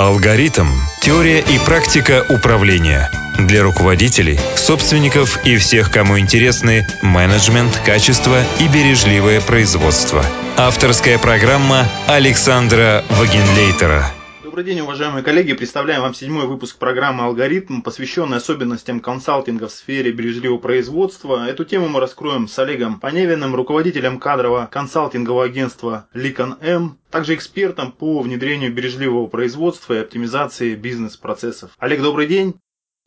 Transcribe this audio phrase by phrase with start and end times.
[0.00, 0.66] Алгоритм.
[1.02, 3.10] Теория и практика управления.
[3.36, 10.24] Для руководителей, собственников и всех, кому интересны менеджмент, качество и бережливое производство.
[10.56, 14.10] Авторская программа Александра Вагенлейтера.
[14.50, 15.52] Добрый день, уважаемые коллеги.
[15.52, 21.48] Представляем вам седьмой выпуск программы «Алгоритм», посвященный особенностям консалтинга в сфере бережливого производства.
[21.48, 27.92] Эту тему мы раскроем с Олегом Поневиным, руководителем кадрового консалтингового агентства Ликон М, также экспертом
[27.92, 31.70] по внедрению бережливого производства и оптимизации бизнес-процессов.
[31.78, 32.56] Олег, добрый день.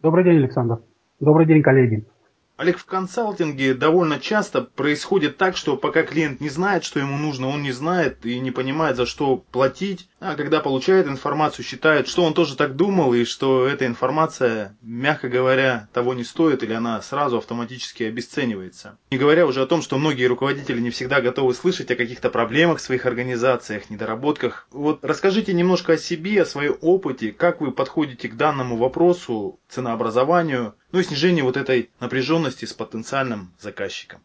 [0.01, 0.77] Добрый день, Александр.
[1.19, 2.07] Добрый день, коллеги.
[2.55, 7.47] Олег, в консалтинге довольно часто происходит так, что пока клиент не знает, что ему нужно,
[7.47, 12.23] он не знает и не понимает, за что платить, а когда получает информацию, считает, что
[12.23, 17.01] он тоже так думал и что эта информация, мягко говоря, того не стоит или она
[17.01, 18.99] сразу автоматически обесценивается.
[19.09, 22.77] Не говоря уже о том, что многие руководители не всегда готовы слышать о каких-то проблемах
[22.77, 24.67] в своих организациях, недоработках.
[24.71, 30.75] Вот расскажите немножко о себе, о своем опыте, как вы подходите к данному вопросу, ценообразованию,
[30.93, 34.19] ну и снижение вот этой напряженности с потенциальным заказчиком.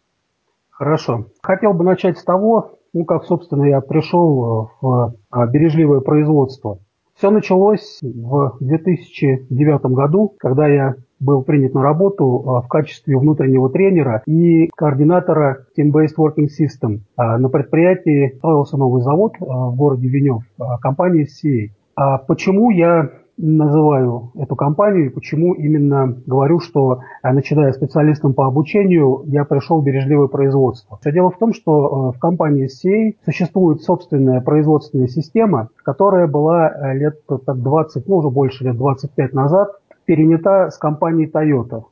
[0.70, 1.27] Хорошо.
[1.42, 6.78] Хотел бы начать с того, ну, как, собственно, я пришел э, в а, бережливое производство.
[7.16, 13.70] Все началось в 2009 году, когда я был принят на работу э, в качестве внутреннего
[13.70, 17.00] тренера и координатора Team-Based Working System.
[17.16, 20.42] А, на предприятии строился новый завод в городе Венев,
[20.80, 21.70] компании CA.
[21.97, 28.47] А почему я называю эту компанию и почему именно говорю, что э, начиная специалистом по
[28.47, 30.98] обучению, я пришел в бережливое производство.
[31.00, 36.69] Все дело в том, что э, в компании SCA существует собственная производственная система, которая была
[36.69, 39.70] э, лет 20, ну уже больше лет 25 назад
[40.05, 41.84] перенята с компанией Toyota.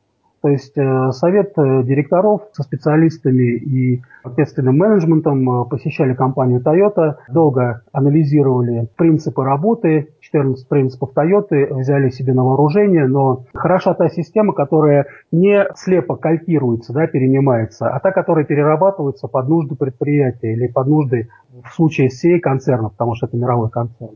[0.47, 7.17] То есть э, совет э, директоров со специалистами и ответственным менеджментом э, посещали компанию Toyota,
[7.27, 14.53] долго анализировали принципы работы, 14 принципов Toyota взяли себе на вооружение, но хороша та система,
[14.53, 20.87] которая не слепо калькируется, да, перенимается, а та, которая перерабатывается под нужды предприятия или под
[20.87, 21.27] нужды
[21.61, 24.15] в случае всей концерна, потому что это мировой концерн.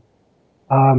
[0.70, 0.94] А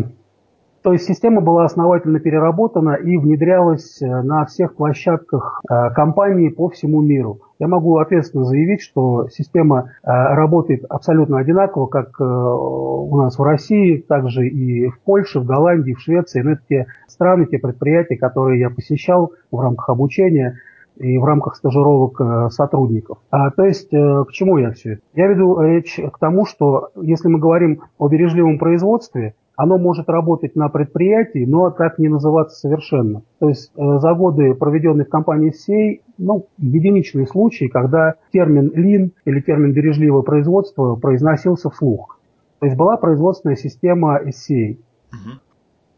[0.84, 6.68] то есть система была основательно переработана и внедрялась э, на всех площадках э, компании по
[6.68, 7.40] всему миру.
[7.58, 13.98] Я могу ответственно заявить, что система э, работает абсолютно одинаково, как у нас в России,
[13.98, 16.42] также и в Польше, в Голландии, в Швеции.
[16.42, 20.58] Но это те страны, те предприятия, которые я посещал в рамках обучения
[20.98, 23.20] и в рамках стажировок сотрудников.
[23.32, 25.02] А, то есть, к чему я все это?
[25.16, 30.56] Я веду речь к тому, что если мы говорим о бережливом производстве, оно может работать
[30.56, 33.22] на предприятии, но так не называться совершенно.
[33.40, 39.12] То есть э, за годы, проведенные в компании SEI, ну, единичные случаи, когда термин Lean
[39.26, 42.20] или термин бережливое производство произносился вслух.
[42.60, 44.78] То есть была производственная система SEI.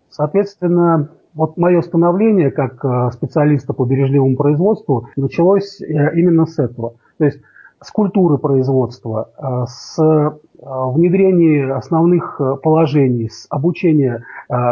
[0.09, 5.85] Соответственно, вот мое становление как э, специалиста по бережливому производству началось э,
[6.15, 6.95] именно с этого.
[7.17, 7.39] То есть
[7.81, 10.31] с культуры производства, э, с э,
[10.61, 14.23] внедрения основных э, положений, с обучения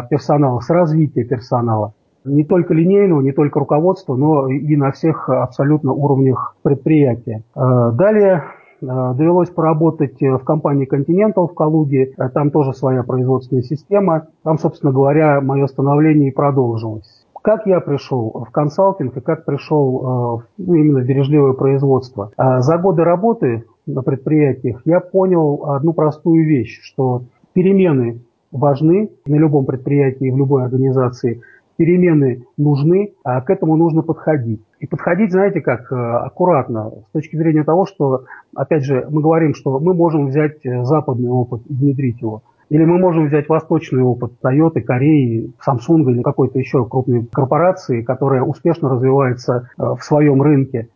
[0.09, 1.93] персонала, с развития персонала.
[2.25, 7.43] Не только линейного, не только руководства, но и на всех абсолютно уровнях предприятия.
[7.55, 8.43] Далее
[8.81, 12.13] довелось поработать в компании Continental в Калуге.
[12.35, 14.27] Там тоже своя производственная система.
[14.43, 17.22] Там, собственно говоря, мое становление и продолжилось.
[17.43, 22.31] Как я пришел в консалтинг и как пришел ну, именно в бережливое производство?
[22.37, 28.21] А за годы работы на предприятиях я понял одну простую вещь, что перемены
[28.53, 31.41] важны на любом предприятии, в любой организации.
[31.75, 34.61] Перемены нужны, а к этому нужно подходить.
[34.79, 38.25] И подходить, знаете как, э, аккуратно, с точки зрения того, что,
[38.55, 42.43] опять же, мы говорим, что мы можем взять э, западный опыт и внедрить его.
[42.73, 48.41] Или мы можем взять восточный опыт Toyota, Кореи, Samsung или какой-то еще крупной корпорации, которая
[48.41, 50.89] успешно развивается э, в своем рынке.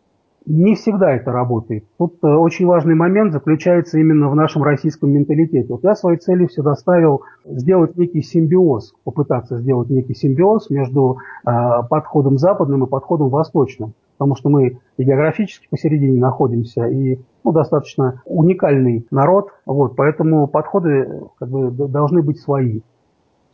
[0.44, 1.84] Не всегда это работает.
[1.96, 5.68] Тут э, очень важный момент заключается именно в нашем российском менталитете.
[5.68, 11.50] Вот я своей целью всегда ставил сделать некий симбиоз, попытаться сделать некий симбиоз между э,
[11.88, 18.22] подходом западным и подходом восточным потому что мы и географически посередине находимся, и ну, достаточно
[18.24, 22.80] уникальный народ, вот, поэтому подходы как бы, должны быть свои.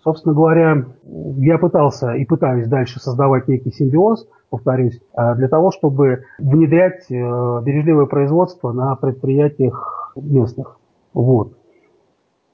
[0.02, 6.24] Собственно говоря, я пытался и пытаюсь дальше создавать некий симбиоз, повторюсь, э, для того, чтобы
[6.38, 10.78] внедрять э, бережливое производство на предприятиях местных.
[11.14, 11.54] Вот.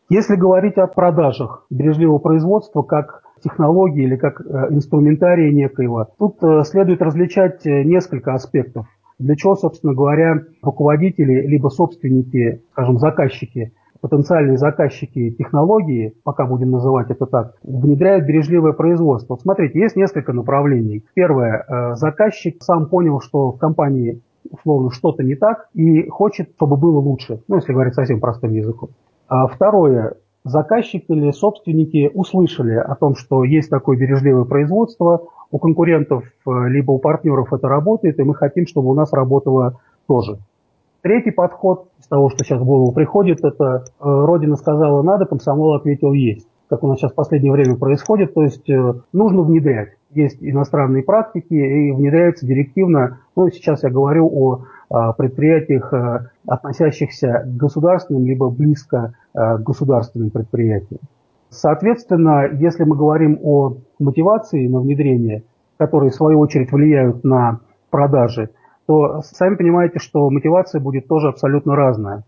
[0.09, 6.09] Если говорить о продажах бережливого производства как технологии или как э, инструментария некоего.
[6.19, 8.87] Тут э, следует различать несколько аспектов.
[9.21, 17.11] Для чего, собственно говоря, руководители либо собственники, скажем, заказчики потенциальные заказчики технологии, пока будем называть
[17.11, 19.35] это так, внедряют бережливое производство.
[19.35, 21.05] Вот смотрите, есть несколько направлений.
[21.13, 26.79] Первое, э, заказчик сам понял, что в компании условно что-то не так и хочет, чтобы
[26.79, 28.89] было лучше, ну, если говорить совсем простым языком.
[29.29, 30.15] А второе,
[30.45, 36.93] заказчик или собственники услышали о том, что есть такое бережливое производство, у конкурентов э, либо
[36.93, 40.39] у партнеров это работает, и мы хотим, чтобы у нас работало тоже.
[41.03, 45.75] Третий подход из того, что сейчас в голову приходит, это э, Родина сказала надо, комсомол
[45.75, 46.47] ответил есть.
[46.69, 49.91] Как у нас сейчас в последнее время происходит, то есть э, нужно внедрять.
[50.13, 53.19] Есть иностранные практики и внедряется директивно.
[53.37, 55.95] Ну, сейчас я говорю о предприятиях,
[56.49, 60.99] относящихся к государственным, либо близко к государственным предприятиям.
[61.51, 65.43] Соответственно, если мы говорим о мотивации на внедрение,
[65.79, 67.61] которые в свою очередь влияют на
[67.91, 68.51] продажи,
[68.87, 72.25] то сами понимаете, что мотивация будет тоже абсолютно разная.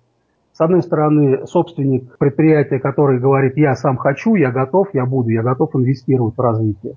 [0.52, 5.42] С одной стороны, собственник предприятия, который говорит, я сам хочу, я готов, я буду, я
[5.42, 6.94] готов инвестировать в развитие.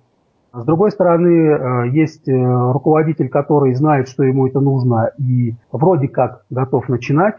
[0.54, 6.08] С другой стороны, э, есть э, руководитель, который знает, что ему это нужно и вроде
[6.08, 7.36] как готов начинать.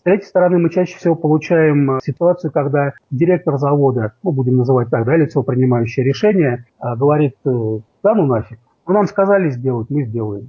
[0.00, 4.88] С третьей стороны, мы чаще всего получаем э, ситуацию, когда директор завода, ну, будем называть
[4.88, 10.48] так, да, лицо, принимающее решение, говорит, да ну нафиг, ну, нам сказали сделать, мы сделаем.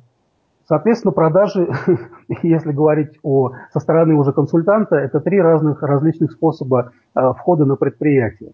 [0.69, 1.67] Соответственно, продажи,
[2.43, 7.75] если говорить о, со стороны уже консультанта, это три разных различных способа э, входа на
[7.75, 8.53] предприятие.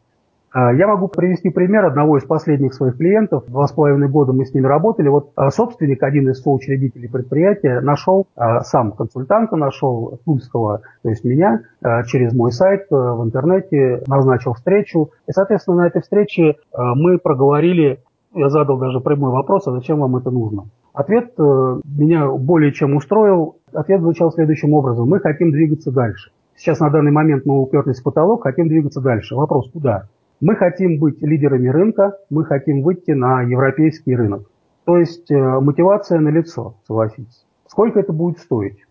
[0.53, 3.45] Э, я могу привести пример одного из последних своих клиентов.
[3.47, 5.07] Два с половиной года мы с ними работали.
[5.07, 11.61] Вот э, собственник, один из соучредителей предприятия, нашел сам консультанта, нашел Тульского, то есть меня,
[12.07, 15.11] через мой сайт в интернете, назначил встречу.
[15.27, 17.99] И, соответственно, на этой встрече мы проговорили,
[18.33, 20.65] я задал даже прямой вопрос, а зачем вам это нужно?
[20.97, 23.57] Ответ э, меня более чем устроил.
[23.71, 25.07] Ответ звучал следующим образом.
[25.07, 26.31] Мы хотим двигаться дальше.
[26.55, 29.35] Сейчас на данный момент мы уперлись в потолок, хотим двигаться дальше.
[29.35, 30.07] Вопрос, куда?
[30.39, 34.43] Мы хотим быть лидерами рынка, мы хотим выйти на европейский рынок.
[34.85, 37.43] То есть э, мотивация на лицо, согласитесь.
[37.67, 38.85] Сколько это будет стоить?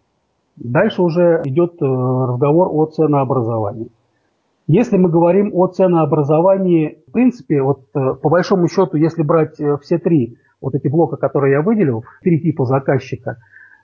[0.57, 3.91] Дальше уже идет э, разговор о ценообразовании.
[4.67, 10.39] Если мы говорим о ценообразовании, в принципе, вот по большому счету, если брать все три
[10.61, 13.37] вот эти блоки, которые я выделил, три типа заказчика,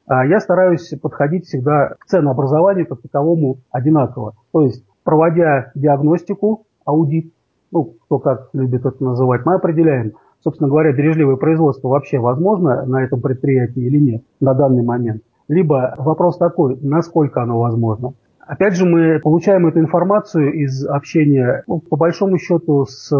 [0.09, 4.35] я стараюсь подходить всегда к ценообразованию как таковому одинаково.
[4.50, 7.32] То есть, проводя диагностику, аудит,
[7.72, 10.12] ну, кто как любит это называть, мы определяем,
[10.44, 15.22] собственно говоря, бережливое производство вообще возможно на этом предприятии или нет на данный момент.
[15.48, 18.14] Либо вопрос такой, насколько оно возможно.
[18.46, 23.10] Опять же, мы получаем эту информацию из общения, ну, по большому счету, с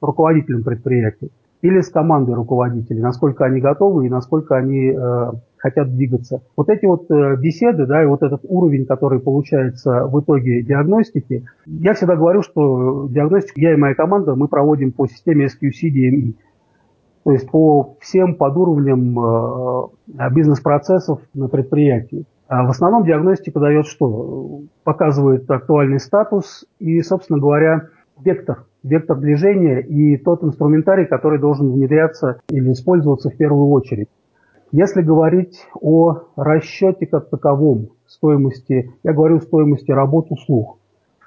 [0.00, 1.28] руководителем предприятия
[1.62, 5.32] или с командой руководителей, насколько они готовы и насколько они э,
[5.62, 6.42] хотят двигаться.
[6.56, 11.46] Вот эти вот э, беседы, да, и вот этот уровень, который получается в итоге диагностики,
[11.66, 16.34] я всегда говорю, что диагностику я и моя команда мы проводим по системе SQC-DME.
[17.24, 22.24] То есть по всем подуровням э, бизнес-процессов на предприятии.
[22.48, 24.62] А в основном диагностика дает что?
[24.82, 27.88] Показывает актуальный статус и, собственно говоря,
[28.22, 34.08] вектор вектор движения и тот инструментарий, который должен внедряться или использоваться в первую очередь.
[34.72, 40.78] Если говорить о расчете как таковом, стоимости, я говорю стоимости работ услуг,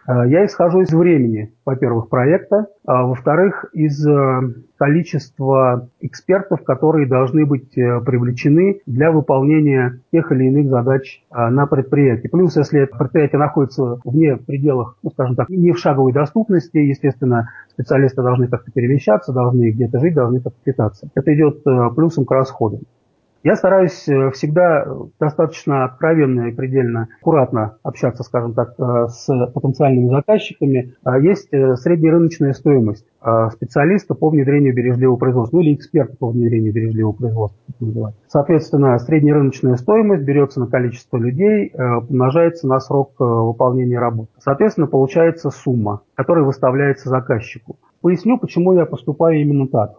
[0.07, 4.39] Э, я исхожу из времени, во-первых, проекта, а во-вторых, из э,
[4.77, 12.27] количества экспертов, которые должны быть э, привлечены для выполнения тех или иных задач на предприятии.
[12.27, 18.21] Плюс, если предприятие находится вне пределах, ну, скажем так, не в шаговой доступности, естественно, специалисты
[18.21, 21.09] должны как-то перемещаться, должны где-то жить, должны как-то питаться.
[21.15, 21.63] Это идет
[21.95, 22.81] плюсом к расходам.
[23.45, 24.87] Я стараюсь э, всегда
[25.19, 30.95] достаточно откровенно и предельно аккуратно общаться, скажем так, э, с потенциальными заказчиками.
[31.03, 33.05] А есть э, среднерыночная стоимость
[33.53, 38.13] специалиста по внедрению бережливого производства, ну или эксперта по внедрению бережливого производства.
[38.27, 44.29] Соответственно, среднерыночная стоимость берется на количество людей, умножается на срок выполнения работы.
[44.37, 47.77] Соответственно, получается сумма, которая выставляется заказчику.
[48.01, 49.95] Поясню, почему я поступаю именно так.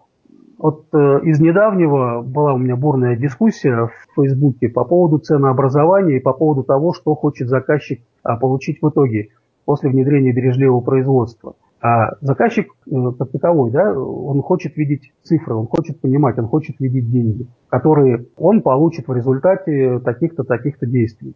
[0.59, 6.23] Вот э, из недавнего была у меня бурная дискуссия в Фейсбуке по поводу ценообразования и
[6.23, 9.29] по поводу того, что хочет заказчик а, получить в итоге
[9.67, 11.57] после внедрения бережливого производства.
[11.83, 16.81] А заказчик э, как таковой, да, он хочет видеть цифры, он хочет понимать, он хочет
[16.81, 21.35] видеть деньги, которые он получит в результате таких-то, таких-то действий.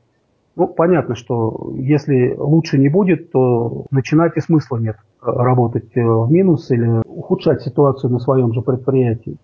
[0.56, 6.30] Ну, понятно, что если лучше не будет, то начинать и смысла нет работать э, в
[6.30, 9.36] минус или ухудшать ситуацию на своем же предприятии.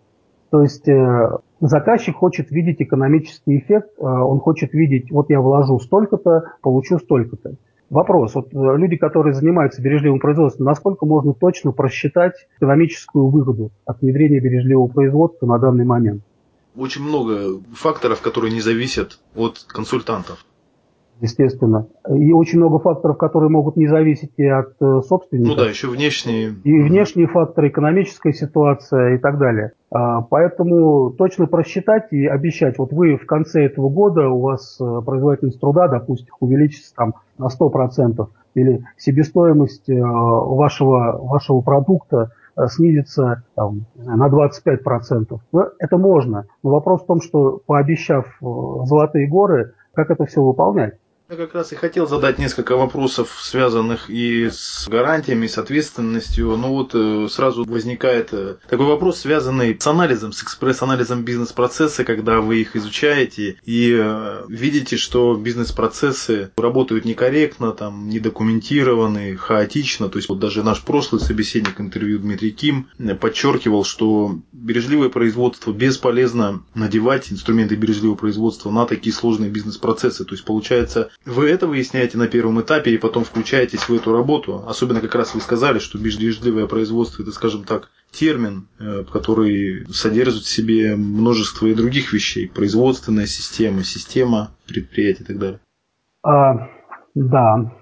[0.50, 6.52] То есть э, заказчик хочет видеть экономический эффект, он хочет видеть, вот я вложу столько-то,
[6.62, 7.56] получу столько-то.
[7.90, 8.34] Вопрос.
[8.34, 14.40] Вот э, люди, которые занимаются бережливым производством, насколько можно точно просчитать экономическую выгоду от внедрения
[14.40, 16.22] бережливого производства на данный момент?
[16.76, 20.44] Очень много факторов, которые не зависят от консультантов
[21.20, 21.86] естественно.
[22.08, 25.50] И очень много факторов, которые могут не зависеть и от э, собственника.
[25.50, 26.54] Ну да, еще внешние.
[26.64, 29.72] И внешние факторы, экономическая ситуация и так далее.
[29.90, 35.02] А, поэтому точно просчитать и обещать, вот вы в конце этого года, у вас э,
[35.04, 42.30] производительность труда, допустим, увеличится там на 100%, или себестоимость э, вашего, вашего продукта
[42.68, 45.38] снизится там, на 25%.
[45.52, 46.46] Ну, это можно.
[46.62, 50.94] Но вопрос в том, что пообещав золотые горы, как это все выполнять?
[51.28, 56.56] Я как раз и хотел задать несколько вопросов, связанных и с гарантиями, и с ответственностью.
[56.56, 62.40] Ну вот э, сразу возникает э, такой вопрос, связанный с анализом, с экспресс-анализом бизнес-процесса, когда
[62.40, 70.08] вы их изучаете и э, видите, что бизнес-процессы работают некорректно, там, недокументированы, хаотично.
[70.08, 72.88] То есть вот даже наш прошлый собеседник интервью Дмитрий Ким
[73.20, 80.24] подчеркивал, что бережливое производство бесполезно надевать инструменты бережливого производства на такие сложные бизнес-процессы.
[80.24, 84.62] То есть получается вы это выясняете на первом этапе и потом включаетесь в эту работу.
[84.66, 90.44] Особенно как раз вы сказали, что бережливое производство это, скажем так, термин, э, который содержит
[90.44, 92.48] в себе множество и других вещей.
[92.48, 95.60] Производственная система, система предприятий и так далее.
[96.22, 96.68] А,
[97.14, 97.72] да.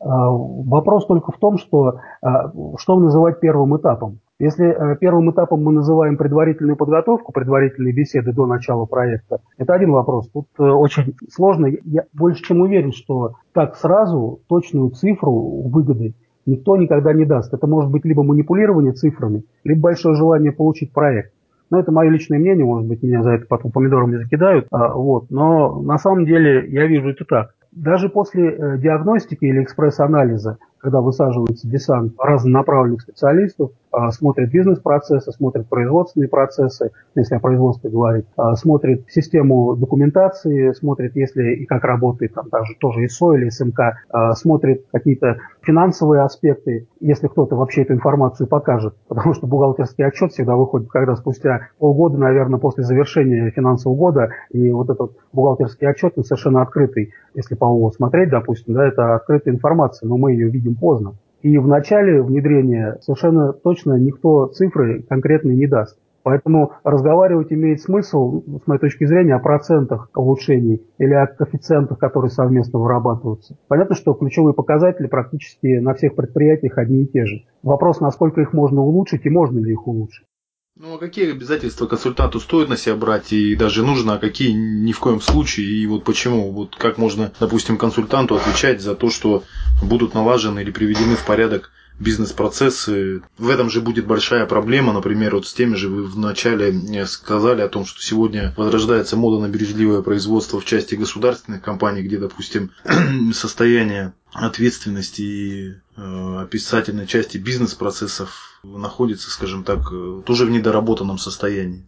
[0.00, 4.20] А, вопрос только в том, что а, что называть первым этапом.
[4.42, 9.92] Если э, первым этапом мы называем предварительную подготовку, предварительные беседы до начала проекта, это один
[9.92, 10.28] вопрос.
[10.30, 11.68] Тут э, очень сложно.
[11.84, 17.54] Я больше чем уверен, что так сразу точную цифру выгоды никто никогда не даст.
[17.54, 21.32] Это может быть либо манипулирование цифрами, либо большое желание получить проект.
[21.70, 24.66] Но это мое личное мнение, может быть, меня за это потом помидорами закидают.
[24.72, 25.30] А, вот.
[25.30, 27.54] Но на самом деле я вижу это так.
[27.70, 33.70] Даже после э, диагностики или экспресс-анализа когда высаживается десант разнонаправленных специалистов,
[34.10, 41.54] смотрит бизнес-процессы, смотрит производственные процессы, если о производстве говорить, а, смотрит систему документации, смотрит, если
[41.54, 43.80] и как работает там даже тоже ИСО или СМК,
[44.10, 50.32] а, смотрит какие-то финансовые аспекты, если кто-то вообще эту информацию покажет, потому что бухгалтерский отчет
[50.32, 56.14] всегда выходит, когда спустя полгода, наверное, после завершения финансового года, и вот этот бухгалтерский отчет,
[56.16, 60.48] он совершенно открытый, если по ООО смотреть, допустим, да, это открытая информация, но мы ее
[60.48, 61.14] видим поздно.
[61.42, 65.98] И в начале внедрения совершенно точно никто цифры конкретные не даст.
[66.22, 72.30] Поэтому разговаривать имеет смысл, с моей точки зрения, о процентах улучшений или о коэффициентах, которые
[72.30, 73.56] совместно вырабатываются.
[73.66, 77.42] Понятно, что ключевые показатели практически на всех предприятиях одни и те же.
[77.64, 80.26] Вопрос, насколько их можно улучшить и можно ли их улучшить.
[80.74, 84.92] Ну, а какие обязательства консультанту стоит на себя брать и даже нужно, а какие ни
[84.92, 86.50] в коем случае, и вот почему?
[86.50, 89.44] Вот как можно, допустим, консультанту отвечать за то, что
[89.82, 93.22] будут налажены или приведены в порядок бизнес-процессы.
[93.38, 97.60] В этом же будет большая проблема, например, вот с теми же вы вначале э, сказали
[97.60, 102.70] о том, что сегодня возрождается мода на бережливое производство в части государственных компаний, где, допустим,
[103.34, 111.84] состояние ответственности и э, описательной части бизнес-процессов находится, скажем так, э, тоже в недоработанном состоянии.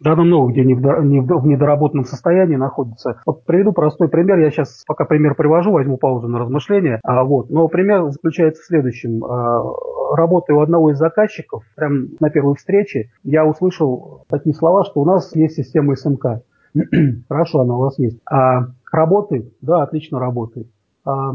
[0.00, 3.20] Да, оно много где в, не в недоработанном состоянии находится.
[3.26, 4.38] Вот приведу простой пример.
[4.38, 7.00] Я сейчас пока пример привожу, возьму паузу на размышления.
[7.04, 7.50] А, вот.
[7.50, 9.22] Но пример заключается в следующем.
[9.22, 9.62] А,
[10.16, 15.04] работая у одного из заказчиков, прямо на первой встрече, я услышал такие слова, что у
[15.04, 16.42] нас есть система СМК.
[17.28, 18.20] Хорошо, она у вас есть.
[18.24, 19.52] А работает?
[19.60, 20.68] Да, отлично работает.
[21.04, 21.34] А,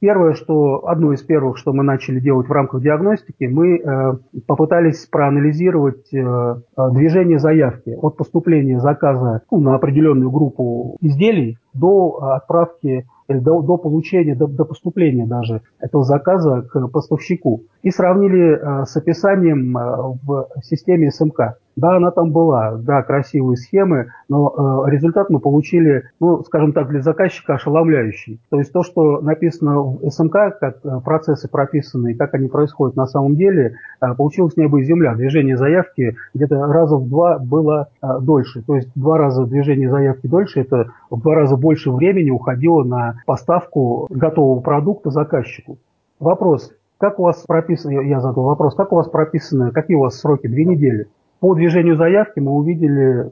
[0.00, 4.12] Первое, что одно из первых, что мы начали делать в рамках диагностики, мы э,
[4.46, 12.18] попытались проанализировать э, э, движение заявки от поступления заказа ну, на определенную группу изделий до
[12.34, 17.62] отправки или до, до получения, до, до поступления даже этого заказа к поставщику.
[17.82, 19.80] И сравнили э, с описанием э,
[20.26, 21.58] в системе СМК.
[21.76, 26.88] Да, она там была, да, красивые схемы, но э, результат мы получили, ну, скажем так,
[26.88, 28.40] для заказчика ошеломляющий.
[28.50, 32.94] То есть то, что написано в СМК, как э, процессы прописаны и как они происходят
[32.96, 35.14] на самом деле, э, получилось небо и земля.
[35.16, 38.62] Движение заявки где-то раза в два было э, дольше.
[38.62, 43.16] То есть два раза движение заявки дольше, это в два раза больше времени уходило на
[43.26, 45.78] поставку готового продукта заказчику.
[46.20, 50.20] Вопрос, как у вас прописано, я задал вопрос, как у вас прописаны, какие у вас
[50.20, 51.08] сроки, две недели?
[51.44, 53.28] По движению заявки мы увидели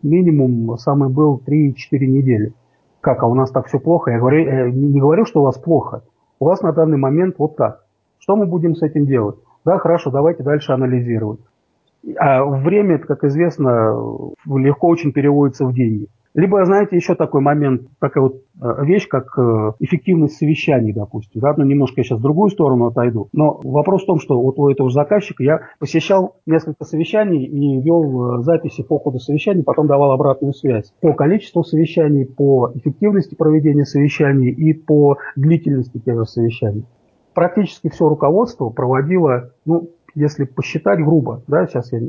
[0.00, 1.74] минимум, самый был 3-4
[2.06, 2.52] недели.
[3.00, 4.12] Как, а у нас так все плохо?
[4.12, 6.04] Я говорю, я не говорю, что у вас плохо.
[6.38, 7.82] У вас на данный момент вот так.
[8.20, 9.34] Что мы будем с этим делать?
[9.64, 11.40] Да, хорошо, давайте дальше анализировать.
[12.20, 13.96] А время, как известно,
[14.46, 16.06] легко очень переводится в деньги.
[16.36, 21.40] Либо, знаете, еще такой момент, такая вот э, вещь, как э, эффективность совещаний, допустим.
[21.40, 23.30] Да, ну, немножко я сейчас в другую сторону отойду.
[23.32, 27.80] Но вопрос в том, что вот у этого же заказчика я посещал несколько совещаний и
[27.80, 33.34] вел э, записи по ходу совещаний, потом давал обратную связь по количеству совещаний, по эффективности
[33.34, 36.84] проведения совещаний и по длительности тех же совещаний.
[37.32, 42.00] Практически все руководство проводило, ну, если посчитать грубо, да, сейчас я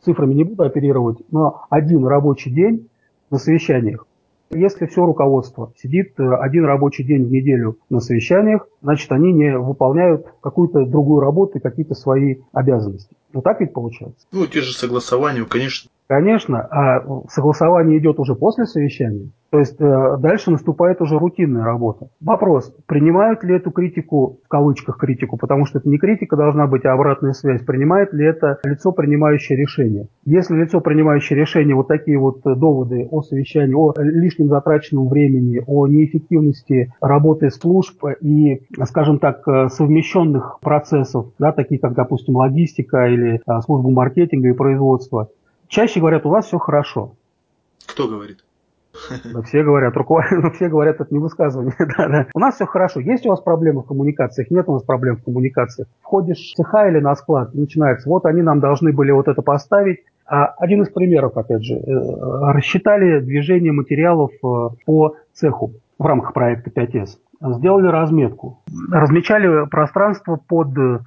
[0.00, 2.88] цифрами не буду оперировать, но один рабочий день
[3.34, 4.06] на совещаниях.
[4.50, 9.58] Если все руководство сидит э, один рабочий день в неделю на совещаниях, значит, они не
[9.58, 13.16] выполняют какую-то другую работу и какие-то свои обязанности.
[13.32, 14.26] Ну так ведь получается?
[14.30, 15.90] Ну, те же согласования, конечно.
[16.06, 19.30] Конечно, а согласование идет уже после совещания.
[19.50, 22.08] То есть э, дальше наступает уже рутинная работа.
[22.20, 26.84] Вопрос, принимают ли эту критику, в кавычках критику, потому что это не критика должна быть,
[26.84, 30.08] а обратная связь, принимает ли это лицо, принимающее решение.
[30.24, 35.86] Если лицо, принимающее решение, вот такие вот доводы о совещании, о лишнем затраченном времени, о
[35.86, 43.60] неэффективности работы служб и, скажем так, совмещенных процессов, да, такие как, допустим, логистика или а,
[43.60, 45.28] служба маркетинга и производства,
[45.74, 47.16] Чаще говорят, у вас все хорошо.
[47.84, 48.44] Кто говорит?
[49.24, 51.74] Да все говорят, руководители, все говорят, это не высказывание.
[51.98, 52.26] да, да.
[52.32, 53.00] У нас все хорошо.
[53.00, 54.52] Есть у вас проблемы в коммуникациях?
[54.52, 55.88] Нет у нас проблем в коммуникациях.
[56.00, 60.04] Входишь в цеха или на склад, начинается, вот они нам должны были вот это поставить.
[60.26, 66.34] А один из примеров, опять же, э, рассчитали движение материалов э, по цеху в рамках
[66.34, 67.18] проекта 5С.
[67.56, 68.60] Сделали разметку.
[68.92, 71.00] Размечали пространство под ну,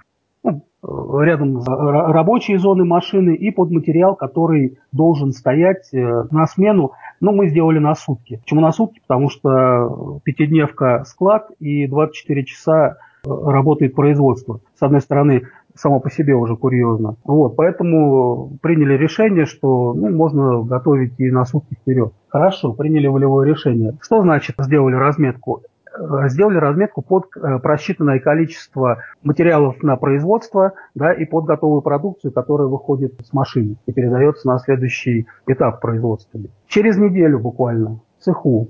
[0.83, 6.91] рядом рабочие зоны машины и под материал, который должен стоять э, на смену.
[7.19, 8.37] Ну, мы сделали на сутки.
[8.37, 9.01] Почему на сутки?
[9.05, 14.59] Потому что пятидневка склад и 24 часа э, работает производство.
[14.75, 15.43] С одной стороны,
[15.77, 17.15] само по себе уже курьезно.
[17.23, 22.13] Вот, поэтому приняли решение, что ну, можно готовить и на сутки вперед.
[22.29, 23.93] Хорошо, приняли волевое решение.
[24.01, 25.63] Что значит сделали разметку?
[25.97, 32.31] Э, сделали разметку под э, просчитанное количество материалов на производство да, и под готовую продукцию,
[32.31, 36.39] которая выходит с машины и передается на следующий этап производства.
[36.67, 38.69] Через неделю буквально в цеху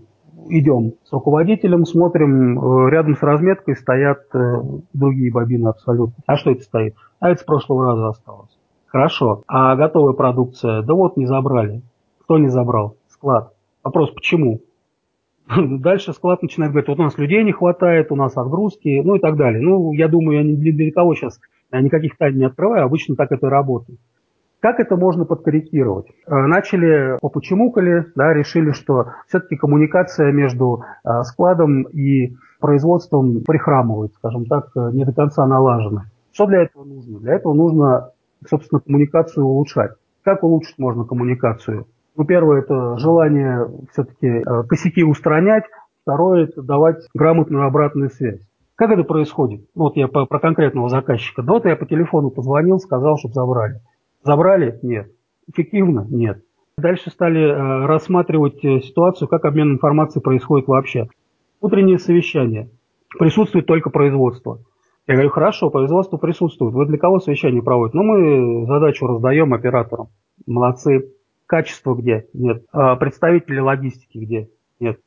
[0.50, 4.20] идем с руководителем, смотрим, э, рядом с разметкой стоят
[4.94, 6.16] другие бобины абсолютно.
[6.26, 6.96] А что это стоит?
[7.20, 8.58] А это с прошлого раза осталось.
[8.86, 9.44] Хорошо.
[9.48, 10.82] А готовая продукция?
[10.82, 11.82] Да вот не забрали.
[12.24, 12.96] Кто не забрал?
[13.10, 13.54] Склад.
[13.84, 14.62] Вопрос, почему?
[15.80, 19.20] Дальше склад начинает говорить, вот у нас людей не хватает, у нас отгрузки, ну и
[19.20, 19.62] так далее.
[19.62, 21.40] Ну, я думаю, я не для, кого сейчас
[21.72, 24.00] никаких тайн не открываю, обычно так это и работает.
[24.60, 26.08] Как это можно подкорректировать?
[26.26, 34.46] Э, начали попочемукали, да, решили, что все-таки коммуникация между э, складом и производством прихрамывает, скажем
[34.46, 36.06] так, э, не до конца налажена.
[36.34, 37.20] Что для этого нужно?
[37.20, 38.12] Для этого нужно,
[38.50, 39.92] собственно, коммуникацию улучшать.
[40.24, 41.86] Как улучшить можно коммуникацию?
[42.18, 45.66] Ну, первое– это желание все-таки э, косяки устранять.
[46.02, 48.42] Второе– это давать грамотную обратную связь.
[48.76, 49.62] Как это происходит?
[49.76, 51.44] Ну, вот я по, про конкретного заказчика.
[51.44, 53.82] Да вот я по телефону позвонил, сказал, чтобы забрали.
[54.24, 54.80] Забрали?
[54.82, 55.12] Нет.
[55.48, 56.08] Эффективно?
[56.10, 56.42] Нет.
[56.80, 61.10] Дальше стали э, рассматривать э, ситуацию, как обмен информацией происходит вообще.
[61.62, 62.70] Утреннее совещание.
[63.20, 64.58] Присутствует только производство.
[65.06, 66.74] Я говорю, хорошо, производство присутствует.
[66.74, 67.98] Вы для кого совещание проводите?
[67.98, 70.08] Ну, мы задачу раздаем операторам.
[70.48, 71.12] Молодцы.
[71.48, 72.28] Качество где?
[72.34, 72.66] Нет.
[72.74, 74.50] А представители логистики где?
[74.80, 75.00] Нет.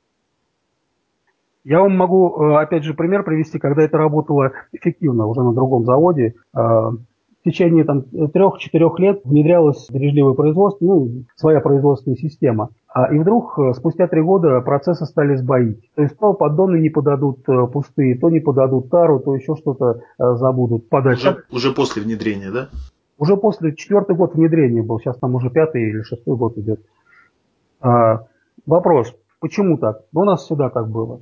[1.65, 5.85] Я вам могу, э, опять же, пример привести, когда это работало эффективно уже на другом
[5.85, 6.35] заводе.
[6.55, 12.71] А, в течение там, трех-четырех лет внедрялось бережливое производство, ну, своя производственная система.
[12.89, 15.91] А, и вдруг э, спустя три года процессы стали сбоить.
[15.95, 20.01] То есть то поддоны не подадут э, пустые, то не подадут тару, то еще что-то
[20.19, 21.19] забудут подать.
[21.19, 22.71] Уже, уже после внедрения, да?
[23.21, 26.81] Уже после четвертый год внедрения был, сейчас там уже пятый или шестой год идет.
[27.83, 28.25] А,
[28.65, 30.05] вопрос, почему так?
[30.13, 31.21] Ну, у нас всегда так было.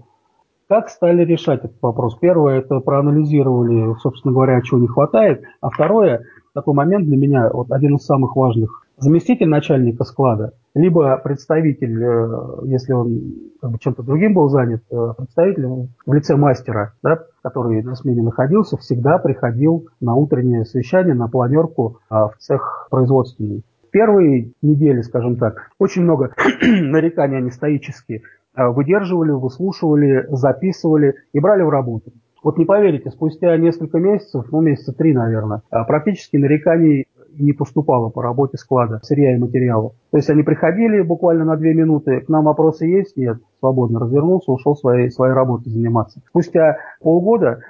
[0.69, 2.17] Как стали решать этот вопрос?
[2.21, 5.43] Первое, это проанализировали, собственно говоря, чего не хватает.
[5.61, 6.23] А второе,
[6.55, 8.87] такой момент для меня, вот один из самых важных.
[8.99, 12.29] Заместитель начальника склада, либо представитель, э,
[12.65, 17.83] если он как бы, чем-то другим был занят, э, представитель в лице мастера, да, который
[17.83, 23.65] на смене находился, всегда приходил на утреннее совещание, на планерку а, в цех производственный.
[23.91, 28.23] Первые недели, скажем так, очень много нареканий они стоические
[28.55, 32.13] выдерживали, выслушивали, записывали и брали в работу.
[32.43, 38.23] Вот не поверите, спустя несколько месяцев, ну месяца три, наверное, практически нареканий не поступало по
[38.23, 39.93] работе склада сырья и материалов.
[40.11, 43.17] То есть они приходили буквально на две минуты, к нам вопросы есть?
[43.17, 43.39] Нет.
[43.59, 46.21] Свободно развернулся, ушел своей, своей работой заниматься.
[46.29, 47.61] Спустя полгода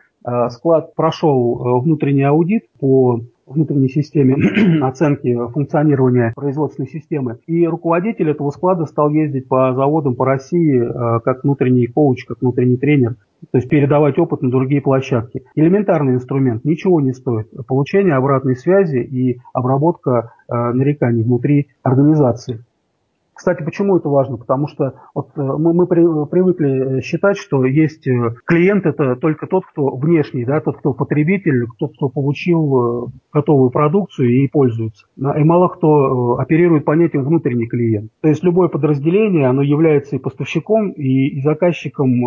[0.51, 4.37] склад прошел э, внутренний аудит по внутренней системе
[4.83, 7.39] оценки функционирования производственной системы.
[7.47, 12.41] И руководитель этого склада стал ездить по заводам по России э, как внутренний коуч, как
[12.41, 13.17] внутренний тренер,
[13.51, 15.45] то есть передавать опыт на другие площадки.
[15.55, 17.49] Элементарный инструмент, ничего не стоит.
[17.67, 22.65] Получение обратной связи и обработка э, нареканий внутри организации.
[23.39, 24.37] Кстати, почему это важно?
[24.37, 29.47] Потому что вот э, мы, мы при, привыкли считать, что есть э, клиент это только
[29.47, 35.07] тот, кто внешний, да, тот, кто потребитель, тот, кто получил э, готовую продукцию и пользуется.
[35.17, 38.11] И мало кто оперирует понятием внутренний клиент.
[38.23, 42.27] То есть любое подразделение, оно является и поставщиком, и, и заказчиком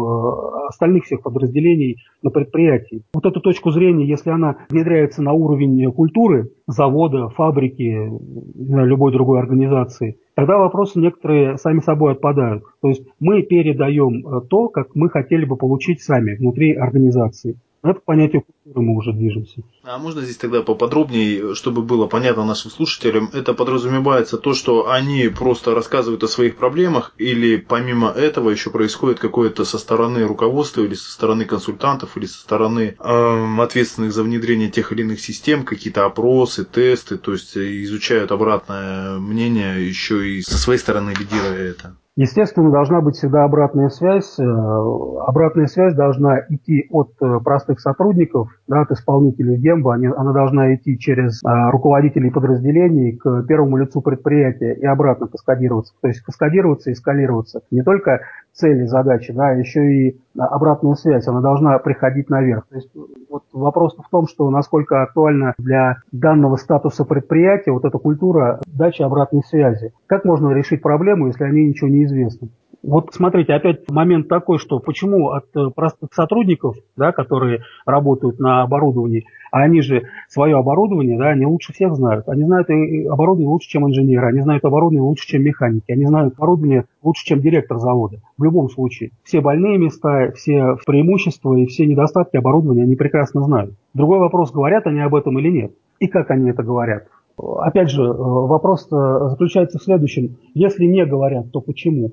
[0.70, 3.04] остальных всех подразделений на предприятии.
[3.14, 8.10] Вот эту точку зрения, если она внедряется на уровень культуры, завода, фабрики,
[8.56, 12.64] любой другой организации, тогда вопросы некоторые сами собой отпадают.
[12.82, 17.60] То есть мы передаем э, то, как мы хотели бы получить сами внутри организации.
[17.84, 19.64] Это понятие культуры мы уже движемся.
[19.84, 25.30] А можно здесь тогда поподробнее, чтобы было понятно нашим слушателям, это подразумевается то, что они
[25.30, 30.94] просто рассказывают о своих проблемах, или помимо этого еще происходит какое-то со стороны руководства, или
[30.94, 36.06] со стороны консультантов, или со стороны э, ответственных за внедрение тех или иных систем, какие-то
[36.06, 41.96] опросы, тесты, то есть изучают обратное мнение еще и со своей стороны лидируя это.
[42.18, 44.38] Естественно, должна быть всегда обратная связь.
[44.38, 50.76] Э, обратная связь должна идти от э, простых сотрудников, да, от исполнителей гемба, она должна
[50.76, 55.94] идти через э, руководителей подразделений к первому лицу предприятия и обратно каскадироваться.
[56.02, 57.62] То есть каскадироваться и скалироваться.
[57.72, 58.20] Не только
[58.54, 62.66] цели, задачи, да, еще и обратная связь, она должна приходить наверх.
[62.70, 62.90] То есть
[63.30, 69.02] вот вопрос в том, что насколько актуальна для данного статуса предприятия вот эта культура дачи
[69.02, 69.94] обратной связи.
[70.08, 72.50] Как можно решить проблему, если о ней ничего не известно?
[72.84, 78.64] Вот смотрите, опять момент такой, что почему от э, простых сотрудников, да, которые работают на
[78.64, 82.28] оборудовании, а они же свое оборудование, да, они лучше всех знают.
[82.28, 86.86] Они знают оборудование лучше, чем инженеры, они знают оборудование лучше, чем механики, они знают оборудование
[87.04, 88.18] лучше, чем директор завода.
[88.38, 89.12] В любом случае.
[89.24, 93.76] Все больные места, все преимущества и все недостатки оборудования они прекрасно знают.
[93.94, 95.72] Другой вопрос, говорят они об этом или нет.
[96.00, 97.04] И как они это говорят.
[97.38, 100.38] Опять же, э, вопрос заключается в следующем.
[100.56, 102.12] Если не говорят, то почему?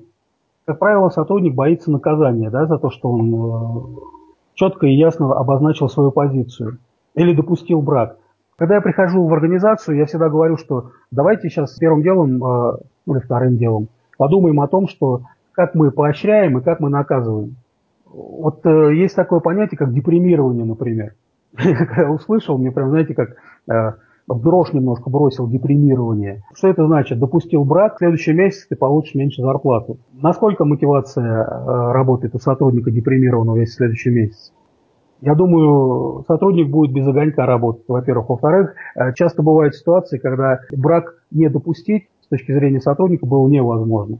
[0.69, 3.99] Как правило, сотрудник боится наказания да, за то, что он э,
[4.53, 6.77] четко и ясно обозначил свою позицию
[7.15, 8.17] или допустил брак.
[8.55, 12.77] Когда я прихожу в организацию, я всегда говорю, что давайте сейчас первым делом, э,
[13.07, 17.55] или вторым делом, подумаем о том, что как мы поощряем и как мы наказываем.
[18.05, 21.15] Вот э, есть такое понятие, как депримирование, например.
[21.55, 23.37] Когда услышал, мне прям, знаете, как
[24.29, 26.43] в дрожь немножко бросил депримирование.
[26.53, 27.19] Что это значит?
[27.19, 29.97] Допустил брак, в следующем месяце ты получишь меньше зарплату.
[30.13, 34.53] Насколько мотивация э, работает у сотрудника депримированного весь следующий месяц?
[35.21, 38.29] Я думаю, сотрудник будет без огонька работать, во-первых.
[38.29, 44.19] Во-вторых, э, часто бывают ситуации, когда брак не допустить с точки зрения сотрудника было невозможно.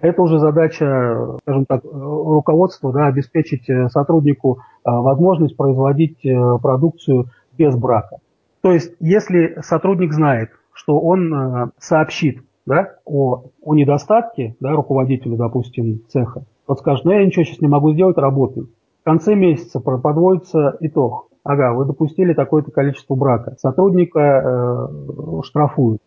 [0.00, 6.26] Это уже задача, скажем так, руководства, да, обеспечить э, сотруднику возможность производить
[6.60, 8.16] продукцию без брака.
[8.62, 15.36] То есть, если сотрудник знает, что он э, сообщит да, о, о недостатке да, руководителю,
[15.36, 18.68] допустим, цеха, тот скажет, ну я ничего сейчас не могу сделать, работаю.
[19.00, 21.28] В конце месяца подводится итог.
[21.42, 23.56] Ага, вы допустили такое-то количество брака.
[23.58, 26.00] Сотрудника э, штрафуют.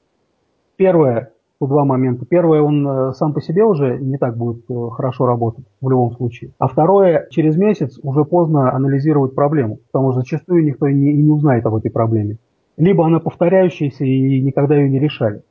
[0.77, 2.25] Первое, Тут два момента.
[2.25, 6.11] Первое, он э, сам по себе уже не так будет э, хорошо работать в любом
[6.11, 6.51] случае.
[6.59, 11.21] А второе, через месяц уже поздно анализировать проблему, потому что зачастую никто и не, и
[11.21, 12.37] не узнает об этой проблеме.
[12.77, 15.43] Либо она повторяющаяся и никогда ее не решали.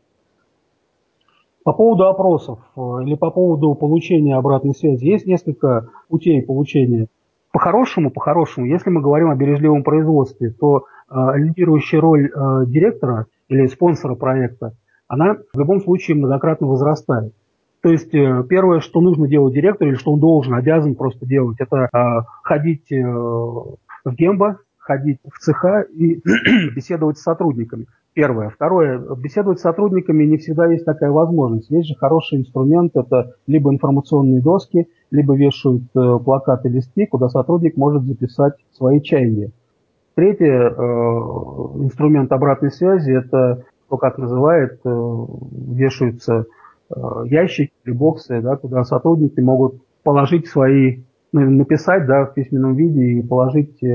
[1.62, 7.06] По поводу опросов э, или по поводу получения обратной связи, есть несколько путей получения.
[7.52, 13.66] По-хорошему, по-хорошему, если мы говорим о бережливом производстве, то э, лидирующая роль э, директора или
[13.66, 14.72] спонсора проекта–
[15.08, 17.32] она в любом случае многократно возрастает.
[17.82, 21.58] То есть э, первое, что нужно делать директору, или что он должен, обязан просто делать,
[21.60, 21.98] это э,
[22.42, 26.20] ходить э, в гембо, ходить в цеха и
[26.77, 27.87] беседовать с сотрудниками.
[28.12, 28.51] Первое.
[28.51, 28.99] Второе.
[29.16, 31.70] Беседовать с сотрудниками не всегда есть такая возможность.
[31.70, 32.94] Есть же хороший инструмент.
[32.94, 39.51] Это либо информационные доски, либо вешают э, плакаты, листки, куда сотрудник может записать свои чаяния.
[40.14, 40.68] Третий э,
[41.83, 45.27] инструмент обратной связи– это кто как называет, э,
[45.68, 46.47] вешаются
[46.94, 51.03] э, ящики или боксы, да, куда сотрудники могут положить свои,
[51.35, 53.87] написать да, в письменном виде и положить э,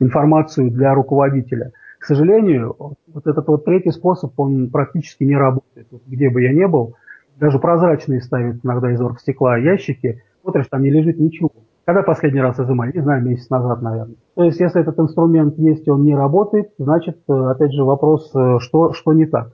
[0.00, 1.72] информацию для руководителя.
[1.98, 5.86] К сожалению, вот этот вот третий способ, он практически не работает.
[5.90, 6.94] Вот где бы я ни был,
[7.38, 11.50] даже прозрачные ставят иногда из оргстекла ящики, смотришь, там не лежит ничего.
[11.84, 12.92] Когда последний раз изымали?
[12.92, 14.16] Не знаю, месяц назад, наверное.
[14.34, 18.30] То есть, если этот инструмент есть и он не работает, значит, э, опять же, вопрос,
[18.34, 19.52] э, что, что не так.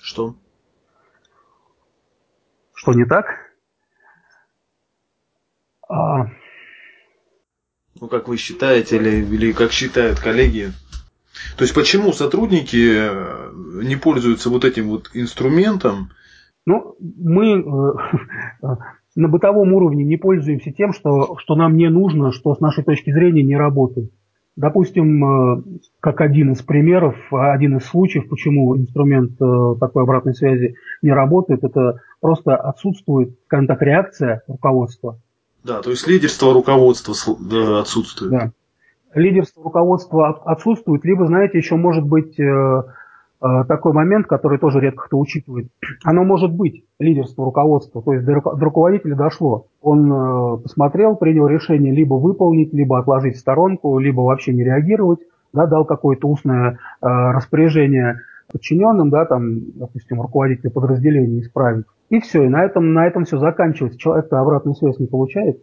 [0.00, 0.34] Что?
[2.74, 3.49] Что не так?
[5.90, 6.26] А...
[8.00, 10.70] Ну, как вы считаете, или, или как считают коллеги,
[11.56, 13.52] то есть почему сотрудники э,
[13.84, 16.10] не пользуются вот этим вот инструментом?
[16.64, 17.64] Ну, мы
[19.16, 23.10] на бытовом уровне не пользуемся тем, что, что нам не нужно, что с нашей точки
[23.10, 24.12] зрения не работает.
[24.56, 25.62] Допустим, э,
[26.00, 31.64] как один из примеров, один из случаев, почему инструмент э, такой обратной связи не работает,
[31.64, 35.18] это просто отсутствует, скажем так, реакция руководства.
[35.64, 37.14] Да, то есть лидерство руководства
[37.80, 38.30] отсутствует.
[38.30, 38.50] Да.
[39.14, 42.82] Лидерство руководства отсутствует, либо, знаете, еще может быть э,
[43.42, 45.68] Э, такой момент, который тоже редко кто учитывает.
[46.04, 49.66] Оно может быть лидерство руководства, то есть до, руководителя дошло.
[49.80, 55.20] Он э, посмотрел, принял решение либо выполнить, либо отложить в сторонку, либо вообще не реагировать,
[55.54, 58.20] да, дал какое-то устное э, распоряжение
[58.50, 61.86] подчиненным, да, там, допустим, руководителю подразделения исправить.
[62.08, 63.98] И все, и на этом, на этом все заканчивается.
[63.98, 65.62] Человек-то обратную связь не получает.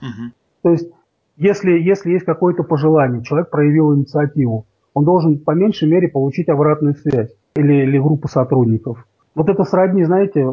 [0.00, 0.32] Угу.
[0.62, 0.90] То есть,
[1.36, 6.94] если, если есть какое-то пожелание, человек проявил инициативу, он должен по меньшей мере получить обратную
[6.94, 9.06] связь или, или группу сотрудников.
[9.34, 10.44] Вот это сродни, знаете,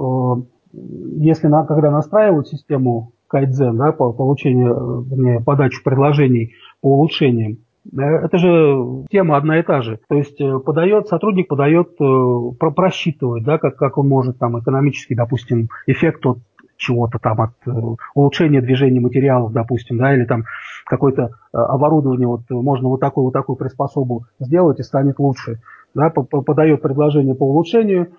[0.71, 7.57] если на, когда настраивают систему кайдзен, да, по получению, вернее, подачу предложений по улучшениям, э,
[7.95, 9.99] это же тема одна и та же.
[10.09, 15.15] То есть э, подает, сотрудник подает, э, просчитывает, да, как, как он может там экономический,
[15.15, 16.39] допустим, эффект от
[16.77, 17.53] чего-то там, от
[18.13, 20.43] улучшения движения материалов, допустим, да, или там
[20.85, 25.59] какое-то э, оборудование, вот можно вот такую вот такую приспособу сделать и станет лучше.
[25.93, 28.11] Да, подает предложение по улучшению.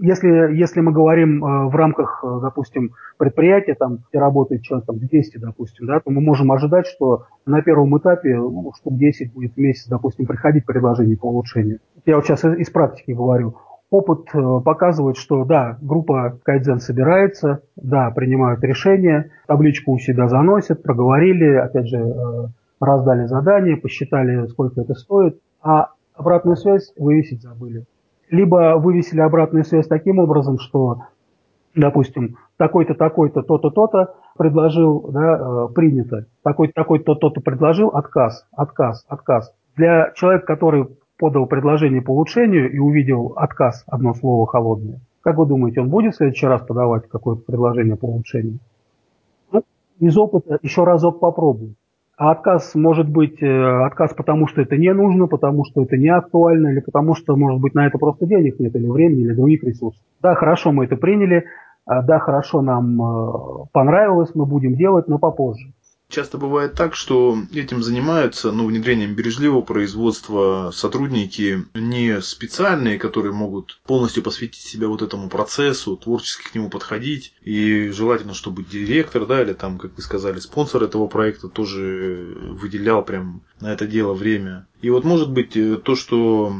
[0.00, 4.98] Если, если мы говорим э, в рамках, э, допустим, предприятия, там, где работает человек там,
[4.98, 9.54] 200, допустим, да, то мы можем ожидать, что на первом этапе ну, штук 10 будет
[9.54, 11.80] в месяц, допустим, приходить предложение по улучшению.
[12.06, 13.56] Я вот сейчас из практики говорю.
[13.90, 20.82] Опыт э, показывает, что да, группа Кайдзен собирается, да, принимают решения, табличку у себя заносят,
[20.82, 27.84] проговорили, опять же, раздали задание, посчитали, сколько это стоит, а обратную связь вывесить забыли.
[28.30, 31.02] Либо вывесили обратную связь таким образом, что,
[31.74, 36.26] допустим, такой-то, такой-то, то-то, то-то предложил, да, э, принято.
[36.42, 39.54] Такой-то, такой-то, то-то предложил, отказ, отказ, отказ.
[39.76, 40.88] Для человека, который
[41.18, 46.14] подал предложение по улучшению и увидел отказ, одно слово холодное, как вы думаете, он будет
[46.14, 48.60] в следующий раз подавать какое-то предложение по улучшению?
[49.52, 49.62] Ну,
[49.98, 51.74] из опыта еще разок попробуй.
[52.18, 56.08] А отказ может быть э, отказ потому, что это не нужно, потому что это не
[56.08, 59.62] актуально, или потому что, может быть, на это просто денег нет, или времени, или других
[59.62, 60.02] ресурсов.
[60.20, 61.44] Да, хорошо, мы это приняли,
[61.86, 65.68] а, да, хорошо, нам э, понравилось, мы будем делать, но попозже.
[66.10, 73.78] Часто бывает так, что этим занимаются, ну, внедрением бережливого производства сотрудники не специальные, которые могут
[73.86, 77.34] полностью посвятить себя вот этому процессу, творчески к нему подходить.
[77.42, 83.04] И желательно, чтобы директор, да, или там, как вы сказали, спонсор этого проекта тоже выделял
[83.04, 84.66] прям на это дело время.
[84.80, 85.52] И вот может быть
[85.84, 86.54] то, что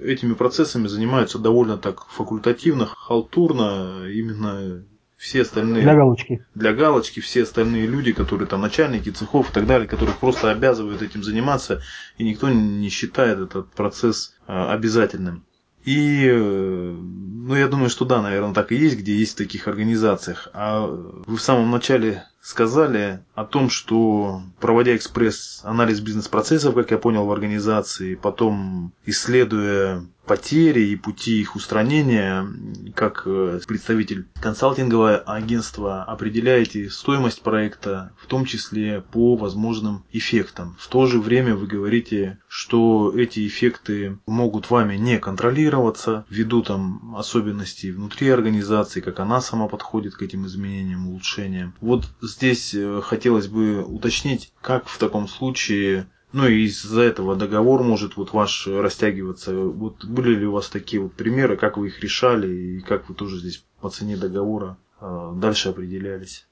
[0.00, 4.84] этими процессами занимаются довольно так факультативно, халтурно, именно
[5.16, 5.82] все остальные...
[5.82, 6.44] Для галочки.
[6.54, 11.02] Для галочки все остальные люди, которые там начальники цехов и так далее, которых просто обязывают
[11.02, 11.82] этим заниматься,
[12.18, 15.44] и никто не считает этот процесс а, обязательным.
[15.84, 19.68] И, э, ну, я думаю, что да, наверное, так и есть, где есть в таких
[19.68, 20.48] организациях.
[20.52, 27.26] А вы в самом начале сказали о том, что проводя экспресс-анализ бизнес-процессов, как я понял,
[27.26, 32.46] в организации, потом исследуя потери и пути их устранения,
[32.94, 40.76] как э, представитель консалтингового агентства определяете стоимость проекта, в том числе по возможным эффектам.
[40.78, 47.14] В то же время вы говорите, что эти эффекты могут вами не контролироваться ввиду там
[47.16, 51.74] особенностей внутри организации, как она сама подходит к этим изменениям, улучшениям.
[51.80, 52.04] Вот
[52.36, 58.16] здесь э, хотелось бы уточнить, как в таком случае ну и из-за этого договор может
[58.16, 59.56] вот ваш растягиваться.
[59.56, 63.14] Вот были ли у вас такие вот примеры, как вы их решали и как вы
[63.14, 66.46] тоже здесь по цене договора э, дальше определялись?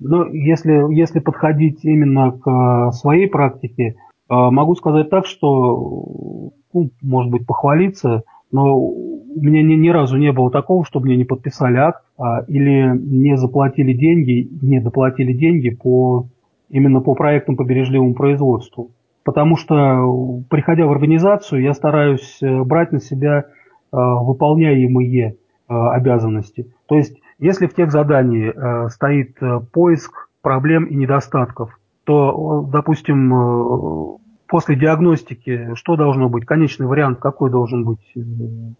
[0.00, 3.94] Ну, если, если подходить именно к своей практике, э,
[4.28, 10.32] могу сказать так, что, ну, может быть, похвалиться, но у меня ни, ни разу не
[10.32, 12.02] было такого, чтобы мне не подписали акт
[12.48, 16.26] или не заплатили деньги, не доплатили деньги по
[16.68, 18.90] именно по проектам по бережливому производству
[19.28, 23.44] потому что, приходя в организацию, я стараюсь э, брать на себя э,
[23.92, 25.34] выполняемые э,
[25.68, 26.72] обязанности.
[26.86, 29.36] То есть, если в тех задании стоит
[29.70, 36.46] поиск проблем и недостатков, то, допустим, после диагностики что должно быть?
[36.46, 38.14] Конечный вариант какой должен быть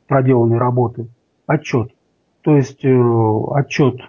[0.09, 1.09] проделанной работы?
[1.47, 1.93] Отчет.
[2.49, 2.99] То есть э,
[3.57, 4.01] отчет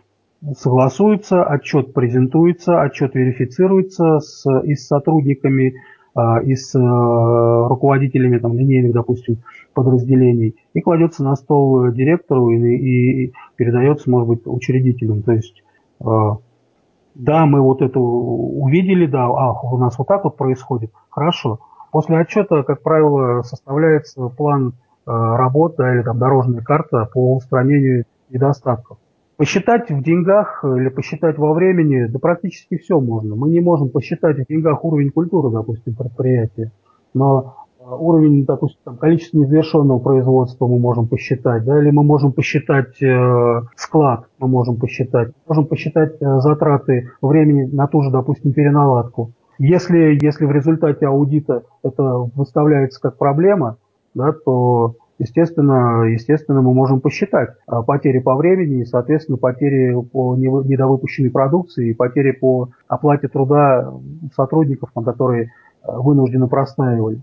[0.56, 5.74] согласуется, отчет презентуется, отчет верифицируется с, и с сотрудниками,
[6.16, 9.40] а, и с руководителями там, линейных, допустим,
[9.74, 15.22] подразделений, и кладется на стол директору и, и передается, может быть, учредителям.
[15.24, 15.62] То есть
[16.00, 21.60] да, мы вот это увидели, да, а, у нас вот так вот происходит, хорошо.
[21.92, 28.98] После отчета, как правило, составляется план э, работы или там дорожная карта по устранению недостатков.
[29.38, 33.36] Посчитать в деньгах или посчитать во времени, да практически все можно.
[33.36, 36.72] Мы не можем посчитать в деньгах уровень культуры, допустим, предприятия,
[37.14, 43.02] но уровень, допустим, там, количество незавершенного производства мы можем посчитать, да, или мы можем посчитать
[43.02, 49.32] э, склад, мы можем посчитать, можем посчитать э, затраты времени на ту же, допустим, переналадку.
[49.58, 52.04] Если, если в результате аудита это
[52.36, 53.78] выставляется как проблема,
[54.14, 60.36] да, то естественно, естественно, мы можем посчитать э, потери по времени и, соответственно, потери по
[60.36, 63.94] недовыпущенной продукции и потери по оплате труда
[64.36, 65.48] сотрудников, которые э,
[65.84, 67.22] вынуждены простаивали.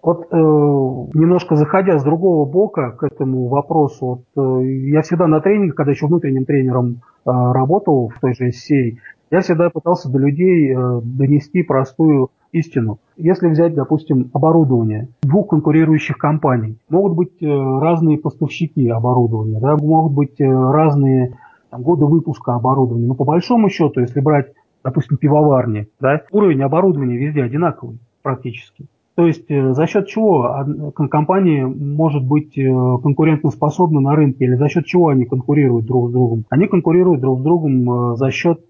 [0.00, 5.40] Вот э, немножко заходя с другого бока к этому вопросу, вот, э, я всегда на
[5.40, 9.00] тренингах, когда еще внутренним тренером э, работал в той же сей,
[9.30, 12.98] я всегда пытался до людей э, донести простую истину.
[13.16, 20.12] Если взять, допустим, оборудование двух конкурирующих компаний, могут быть э, разные поставщики оборудования, да, могут
[20.12, 21.36] быть э, разные
[21.70, 23.06] там, годы выпуска оборудования.
[23.06, 24.52] Но по большому счету, если брать,
[24.84, 28.86] допустим, пивоварни, да, уровень оборудования везде одинаковый практически.
[29.18, 30.64] То есть э, за счет чего
[31.10, 32.62] компания может быть э,
[33.02, 36.44] конкурентоспособна на рынке или за счет чего они конкурируют друг с другом?
[36.50, 38.60] Они конкурируют друг с другом э, за счет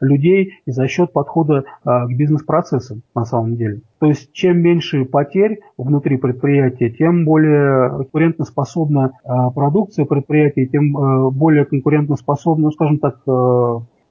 [0.00, 3.80] людей и за счет подхода к бизнес-процессам на самом деле.
[3.98, 9.10] То есть чем меньше потерь внутри предприятия, тем более конкурентоспособна
[9.54, 10.92] продукция предприятия, тем
[11.32, 13.18] более конкурентоспособна, ну, скажем так,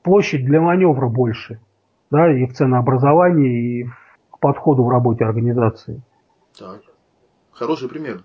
[0.03, 1.59] площадь для маневра больше.
[2.11, 4.08] Да, и в ценообразовании, и в
[4.39, 6.01] подходу в работе организации.
[6.57, 6.81] Так.
[7.51, 8.21] Хороший пример.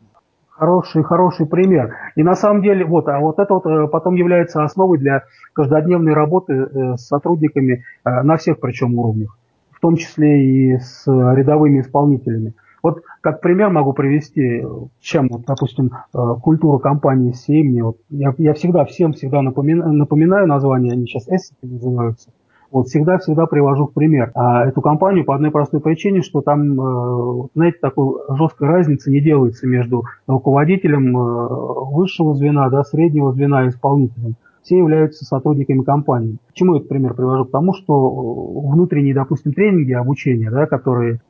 [0.57, 1.97] Хороший, хороший пример.
[2.15, 6.13] И на самом деле, вот, а вот это вот э, потом является основой для каждодневной
[6.13, 9.37] работы э, с сотрудниками э, на всех причем уровнях,
[9.73, 12.55] в том числе и с рядовыми исполнителями.
[12.85, 14.65] Вот как пример могу привести,
[15.01, 17.81] чем, вот, допустим, культура компании Семни.
[17.81, 22.31] Вот, я, я всегда всем всегда напоминаю, напоминаю название, они сейчас эссеки называются.
[22.75, 27.49] Вот всегда-всегда привожу в пример а, эту компанию по одной простой причине, что там, э,
[27.55, 31.49] знаете, такой жесткой разницы не делается между руководителем э,
[31.95, 34.35] высшего звена, да, среднего звена и исполнителем
[34.65, 36.39] все являются сотрудниками компании.
[36.49, 37.45] Почему этот пример привожу?
[37.45, 41.21] Потому что внутренние, допустим, тренинги, обучения, да, которые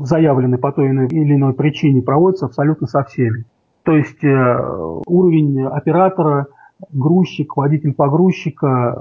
[0.00, 3.44] заявлены по той или иной причине, проводятся абсолютно со всеми.
[3.82, 6.46] То есть э, уровень оператора,
[6.90, 8.96] грузчик, водитель погрузчика,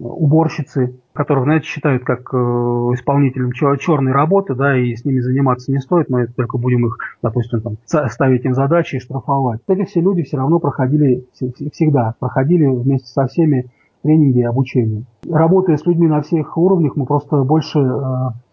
[0.00, 5.78] уборщицы, которых, знаете, считают как э, исполнителем черной работы, да, и с ними заниматься не
[5.78, 9.60] стоит, мы только будем их, допустим, там, ставить им задачи и штрафовать.
[9.68, 13.66] Эти все люди все равно проходили, всегда проходили вместе со всеми
[14.02, 15.04] тренинги и обучение.
[15.28, 18.02] Работая с людьми на всех уровнях, мы просто больше, э,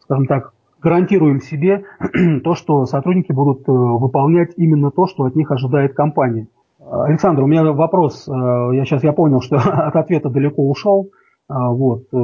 [0.04, 1.86] скажем так, гарантируем себе
[2.44, 6.48] то, что сотрудники будут э, выполнять именно то, что от них ожидает компания.
[6.90, 8.28] Александр, у меня вопрос.
[8.28, 11.10] Я сейчас я понял, что от ответа далеко ушел.
[11.48, 12.04] А, вот.
[12.12, 12.18] Э,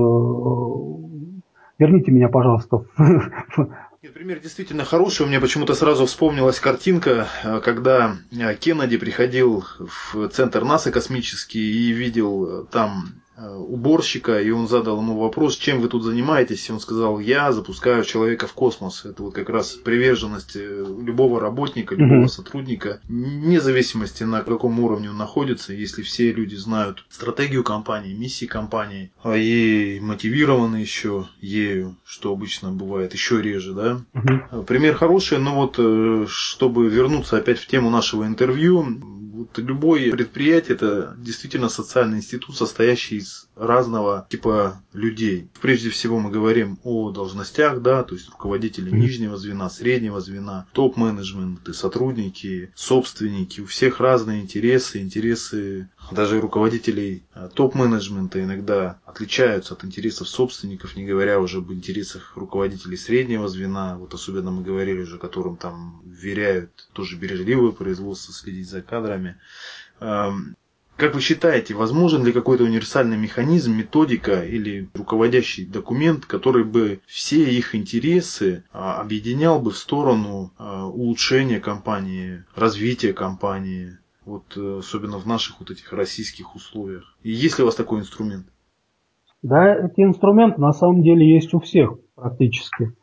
[1.80, 2.86] верните меня, пожалуйста.
[4.02, 5.26] Нет, пример действительно хороший.
[5.26, 11.90] У меня почему-то сразу вспомнилась картинка, э, когда э, Кеннеди приходил в центр НАСА космический
[11.90, 16.80] и видел там уборщика, и он задал ему вопрос, чем вы тут занимаетесь, и он
[16.80, 19.06] сказал, я запускаю человека в космос.
[19.06, 22.28] Это вот как раз приверженность э, любого работника, любого mm-hmm.
[22.28, 28.46] сотрудника, вне зависимости на каком уровне он находится, если все люди знают стратегию компании, миссии
[28.46, 34.02] компании, а и мотивированы еще ею, что обычно бывает еще реже, да.
[34.14, 34.66] Mm-hmm.
[34.66, 38.86] Пример хороший, но вот чтобы вернуться опять в тему нашего интервью,
[39.34, 45.50] вот любое предприятие это действительно социальный институт, состоящий из разного типа людей.
[45.60, 51.76] Прежде всего мы говорим о должностях, да, то есть руководители нижнего звена, среднего звена, топ-менеджмент,
[51.76, 53.62] сотрудники, собственники.
[53.62, 61.06] У всех разные интересы, интересы даже руководителей а, топ-менеджмента иногда отличаются от интересов собственников, не
[61.06, 63.98] говоря уже об интересах руководителей среднего звена.
[63.98, 69.38] Вот особенно мы говорили уже, которым там веряют тоже бережливое производство, следить за кадрами.
[70.96, 77.44] Как вы считаете, возможен ли какой-то универсальный механизм, методика или руководящий документ, который бы все
[77.44, 85.18] их интересы а, объединял бы в сторону а, улучшения компании, развития компании, вот э, особенно
[85.18, 87.18] в наших вот этих российских условиях?
[87.24, 88.46] И есть ли у вас такой инструмент?
[89.42, 92.94] Да, эти инструменты на самом деле есть у всех практически.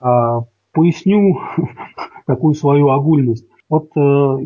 [0.00, 0.40] А,
[0.72, 1.38] поясню
[2.26, 3.46] такую свою огульность.
[3.68, 4.36] Вот э,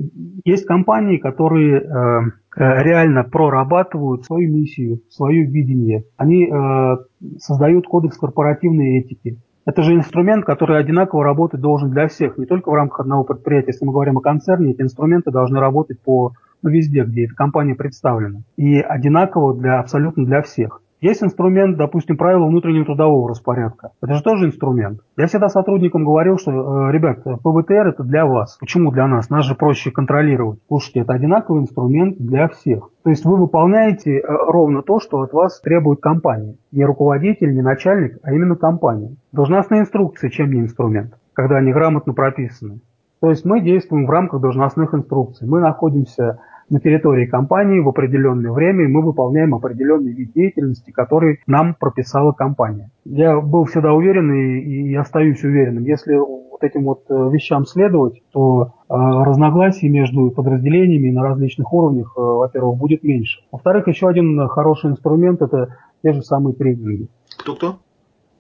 [0.44, 6.04] есть компании, которые э, э, реально прорабатывают свою миссию, свое видение.
[6.16, 6.96] Они э,
[7.38, 9.38] создают кодекс корпоративной этики.
[9.64, 13.68] Это же инструмент, который одинаково работать должен для всех, не только в рамках одного предприятия.
[13.68, 16.32] Если мы говорим о концерне, эти инструменты должны работать по
[16.62, 18.40] ну, везде, где эта компания представлена.
[18.56, 20.80] И одинаково для, абсолютно для всех.
[21.02, 23.90] Есть инструмент, допустим, правила внутреннего трудового распорядка.
[24.00, 25.00] Это же тоже инструмент.
[25.16, 28.56] Я всегда сотрудникам говорил, что, э, ребят, ПВТР это для вас.
[28.60, 29.28] Почему для нас?
[29.28, 30.60] Нас же проще контролировать.
[30.68, 32.90] Слушайте, это одинаковый инструмент для всех.
[33.02, 36.54] То есть вы выполняете э, ровно то, что от вас требует компания.
[36.70, 39.16] Не руководитель, не начальник, а именно компания.
[39.32, 42.78] Должностные инструкции, чем не инструмент, когда они грамотно прописаны.
[43.20, 45.48] То есть мы действуем в рамках должностных инструкций.
[45.48, 46.38] Мы находимся
[46.72, 52.32] на территории компании в определенное время, и мы выполняем определенный вид деятельности, который нам прописала
[52.32, 52.90] компания.
[53.04, 58.22] Я был всегда уверен и, и остаюсь уверенным, если вот этим вот э, вещам следовать,
[58.32, 63.42] то э, разногласий между подразделениями на различных уровнях, э, во-первых, будет меньше.
[63.52, 67.08] Во-вторых, еще один хороший инструмент– это те же самые тренинги.
[67.36, 67.80] Кто-кто?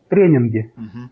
[0.08, 0.72] Тренинги.
[0.76, 1.10] Угу.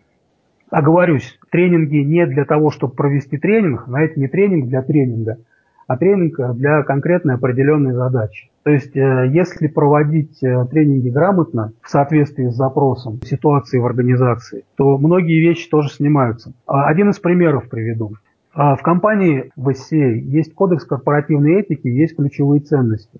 [0.71, 5.37] Оговорюсь, тренинги не для того, чтобы провести тренинг, знаете, не тренинг для тренинга–
[5.91, 8.49] а тренинг для конкретной определенной задачи.
[8.63, 14.63] То есть, э, если проводить э, тренинги грамотно, в соответствии с запросом ситуации в организации,
[14.77, 16.53] то многие вещи тоже снимаются.
[16.65, 18.13] А, один из примеров приведу.
[18.53, 23.19] А, в компании в SCA есть кодекс корпоративной этики, есть ключевые ценности.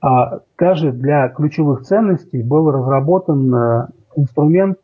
[0.00, 4.78] А даже для ключевых ценностей был разработан э, инструмент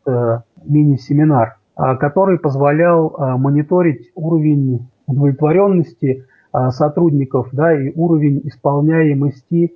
[0.65, 9.73] мини-семинар, который позволял мониторить уровень удовлетворенности сотрудников, да, и уровень исполняемости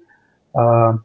[0.53, 0.99] а,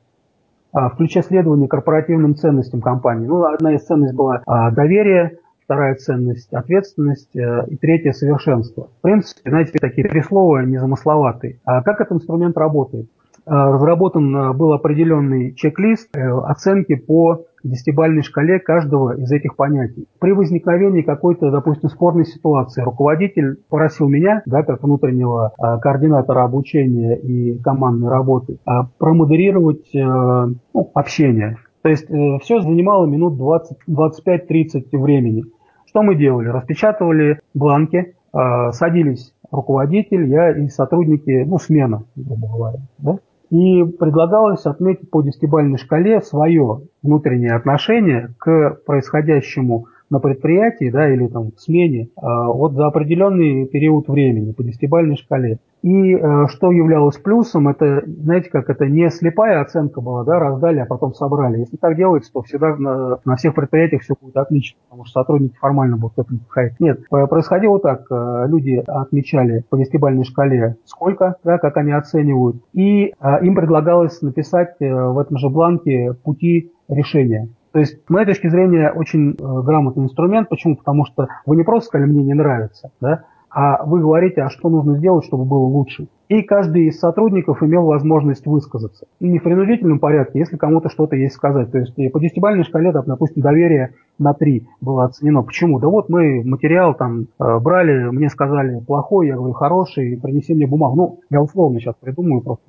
[0.72, 3.26] а, включая следование корпоративным ценностям компании.
[3.26, 4.42] Ну, одна из ценностей была
[4.72, 5.38] доверие,
[5.68, 8.88] вторая ценность– ответственность, э, и третья– совершенство.
[8.98, 11.60] В принципе, знаете, такие три слова незамысловатые.
[11.66, 13.10] А как этот инструмент работает?
[13.44, 20.06] Разработан э, был определенный чек-лист э, оценки по десятибальной шкале каждого из этих понятий.
[20.20, 27.16] При возникновении какой-то, допустим, спорной ситуации руководитель просил меня, да, как внутреннего а, координатора обучения
[27.16, 31.56] и командной работы, а, промодерировать а, ну, общение.
[31.82, 35.44] То есть э, все занимало минут 25-30 времени.
[35.86, 36.48] Что мы делали?
[36.48, 42.78] Распечатывали бланки, э, садились руководитель, я и сотрудники, ну, смена, грубо говоря.
[42.98, 43.18] Да?
[43.50, 51.26] И предлагалось отметить по десятибалльной шкале свое внутреннее отношение к происходящему на предприятии да, или
[51.26, 55.58] там, в смене а, вот за определенный период времени по десятибалльной шкале.
[55.82, 60.80] И э, что являлось плюсом, это, знаете, как это не слепая оценка была, да, раздали,
[60.80, 61.58] а потом собрали.
[61.60, 65.54] Если так делается, то всегда на, на всех предприятиях все будет отлично, потому что сотрудники
[65.56, 66.80] формально будут к этому подходить.
[66.80, 73.14] Нет, происходило так, э, люди отмечали по десятибалльной шкале сколько, да, как они оценивают, и
[73.20, 77.48] э, им предлагалось написать в этом же бланке пути решения.
[77.72, 80.48] То есть, с моей точки зрения, очень грамотный инструмент.
[80.48, 80.76] Почему?
[80.76, 84.68] Потому что вы не просто сказали, мне не нравится, да, а вы говорите, а что
[84.68, 86.08] нужно сделать, чтобы было лучше.
[86.28, 89.06] И каждый из сотрудников имел возможность высказаться.
[89.20, 91.72] Не в принудительном порядке, если кому-то что-то есть сказать.
[91.72, 95.42] То есть по десятибалльной шкале, там, допустим, доверие на три было оценено.
[95.42, 95.80] Почему?
[95.80, 100.66] Да вот мы материал там э, брали, мне сказали плохой, я говорю хороший, принеси мне
[100.66, 100.96] бумагу.
[100.96, 102.64] Ну, я условно сейчас придумаю просто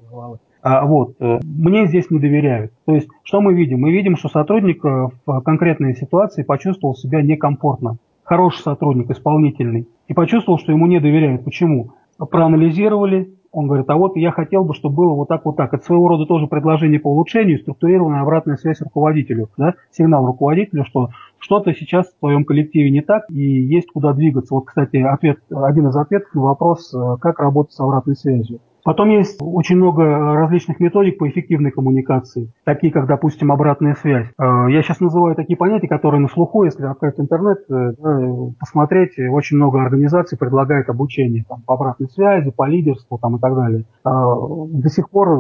[0.62, 2.72] А, вот, э, мне здесь не доверяют.
[2.86, 3.80] То есть, что мы видим?
[3.80, 7.98] Мы видим, что сотрудник э, в конкретной ситуации почувствовал себя некомфортно
[8.30, 11.44] хороший сотрудник, исполнительный, и почувствовал, что ему не доверяют.
[11.44, 11.94] Почему?
[12.20, 15.74] Проанализировали, он говорит, а вот я хотел бы, чтобы было вот так, вот так.
[15.74, 19.74] Это своего рода тоже предложение по улучшению, структурированная обратная связь руководителю, да?
[19.90, 24.54] сигнал руководителю, что что-то сейчас в твоем коллективе не так и есть куда двигаться.
[24.54, 28.60] Вот, кстати, ответ, один из ответов на вопрос, э, как работать с обратной связью.
[28.90, 34.26] Потом есть очень много различных методик по эффективной коммуникации, такие как, допустим, обратная связь.
[34.40, 37.92] Э, я сейчас называю такие понятия, которые на слуху, если открыть интернет, э,
[38.60, 43.54] посмотреть, очень много организаций предлагают обучение там, по обратной связи, по лидерству там, и так
[43.54, 43.86] далее.
[44.04, 45.38] Э, до сих пор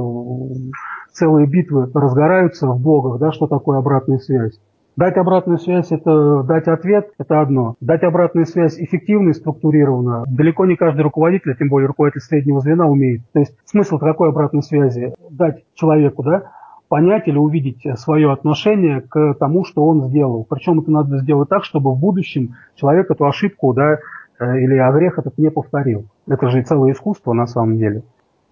[1.11, 4.59] целые битвы разгораются в блогах, да, что такое обратная связь.
[4.99, 7.75] Дать обратную связь– это дать ответ, это одно.
[7.79, 12.85] Дать обратную связь эффективно и структурированно далеко не каждый руководитель, тем более руководитель среднего звена
[12.85, 13.21] умеет.
[13.31, 15.13] То есть смысл какой обратной связи?
[15.29, 16.51] Дать человеку, да,
[16.89, 20.45] понять или увидеть свое отношение к тому, что он сделал.
[20.49, 23.99] Причем это надо сделать так, чтобы в будущем человек эту ошибку да,
[24.37, 26.07] э, или огрех этот не повторил.
[26.27, 28.03] Это же целое искусство на самом деле.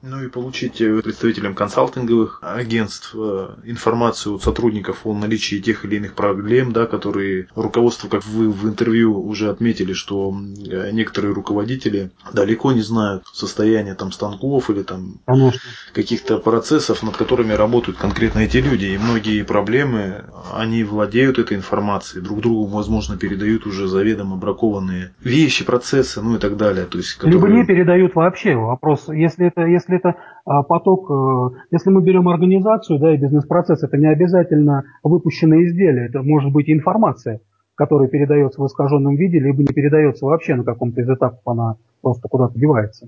[0.03, 5.95] Ну и получить э, представителям консалтинговых агентств э, информацию от сотрудников о наличии тех или
[5.95, 12.11] иных проблем, да, которые руководство, как вы в интервью уже отметили, что э, некоторые руководители
[12.31, 15.19] далеко не знают состояние там станков или там
[15.93, 18.85] каких-то процессов, над которыми работают конкретно эти люди.
[18.85, 25.65] И многие проблемы, они владеют этой информацией, друг другу, возможно, передают уже заведомо бракованные вещи,
[25.65, 26.85] процессы, ну и так далее.
[26.85, 27.33] То есть, которые...
[27.33, 28.55] Либо не передают вообще.
[28.55, 30.15] Вопрос, если это, если это
[30.45, 36.07] а, поток, э, если мы берем организацию да, и бизнес-процесс, это не обязательно выпущенное изделие,
[36.07, 37.41] это может быть информация,
[37.75, 42.27] которая передается в искаженном виде, либо не передается вообще на каком-то из этапов, она просто
[42.27, 43.07] куда-то девается.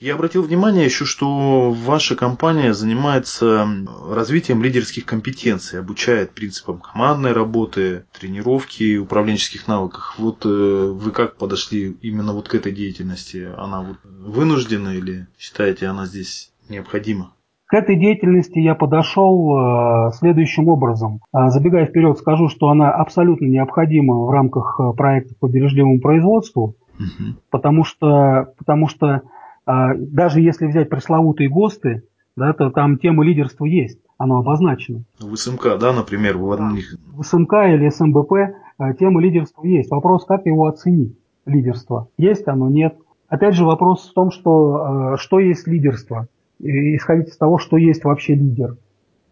[0.00, 3.66] Я обратил внимание еще, что ваша компания занимается
[4.10, 10.14] развитием лидерских компетенций, обучает принципам командной работы, тренировки, управленческих навыков.
[10.18, 13.48] Вот э, вы как подошли именно вот к этой деятельности?
[13.56, 17.32] Она вот вынуждена или считаете, она здесь необходима?
[17.66, 21.20] К этой деятельности я подошел э, следующим образом.
[21.32, 27.36] Э, забегая вперед, скажу, что она абсолютно необходима в рамках проекта по бережливому производству, угу.
[27.50, 29.22] потому что, потому что
[29.66, 32.02] даже если взять пресловутые ГОСТы,
[32.36, 35.04] да, то там тема лидерства есть, оно обозначено.
[35.18, 36.96] В СМК, да, например, в одних...
[37.12, 39.90] В СМК или СМБП а, тема лидерства есть.
[39.90, 42.08] Вопрос, как его оценить, лидерство.
[42.18, 42.96] Есть оно, нет.
[43.28, 46.26] Опять же, вопрос в том, что, а, что есть лидерство.
[46.58, 48.76] Исходить из того, что есть вообще лидер.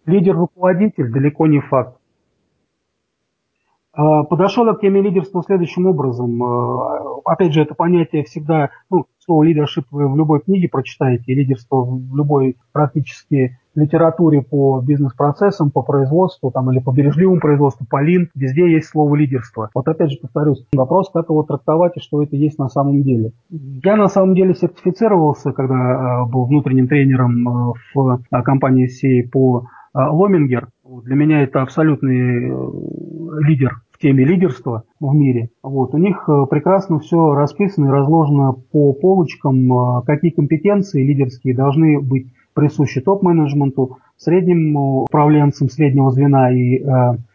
[0.07, 1.97] Лидер-руководитель далеко не факт.
[3.95, 6.43] Подошел я к теме лидерства следующим образом.
[7.25, 12.17] Опять же, это понятие всегда, ну, слово лидершип вы в любой книге прочитаете, лидерство в
[12.17, 18.71] любой практически литературе по бизнес-процессам, по производству там, или по бережливому производству, по лин, везде
[18.71, 19.71] есть слово лидерство.
[19.75, 23.33] Вот опять же повторюсь, вопрос, как его трактовать и что это есть на самом деле.
[23.51, 30.69] Я на самом деле сертифицировался, когда э, был внутренним тренером в компании SEA по Ломингер.
[30.85, 32.51] Для меня это абсолютный
[33.45, 35.51] лидер теме лидерства в мире.
[35.63, 35.95] Вот.
[35.95, 42.01] У них э, прекрасно все расписано и разложено по полочкам, э, какие компетенции лидерские должны
[42.01, 46.85] быть присущи топ-менеджменту, средним управленцам среднего звена и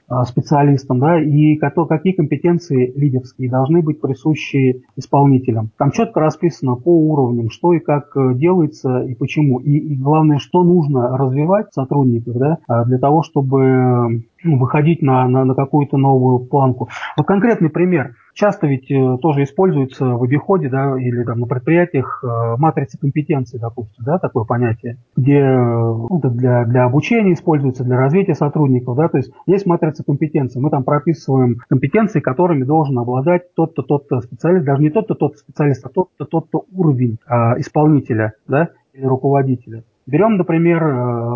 [0.09, 5.71] а, специалистам, да, и какие компетенции лидерские должны быть присущи исполнителям.
[5.77, 9.59] Там четко расписано по уровням, что и как э, делается и почему.
[9.59, 15.45] И, и главное, что нужно развивать сотрудников да, а, для того, чтобы выходить на, на,
[15.45, 16.89] на какую-то новую планку.
[17.17, 22.23] Вот конкретный пример– Часто ведь э, тоже используется в обиходе, да, или там на предприятиях
[22.23, 27.97] э, матрица компетенций, допустим, да, такое понятие, где э, ну, для, для обучения используется, для
[27.97, 33.55] развития сотрудников, да, то есть есть матрица компетенций, мы там прописываем компетенции, которыми должен обладать
[33.55, 38.69] тот-то, тот-то специалист, даже не тот-то, тот специалист, а тот-то, тот-то уровень а, исполнителя, да,
[38.93, 39.83] или руководителя.
[40.05, 40.83] Берем, например,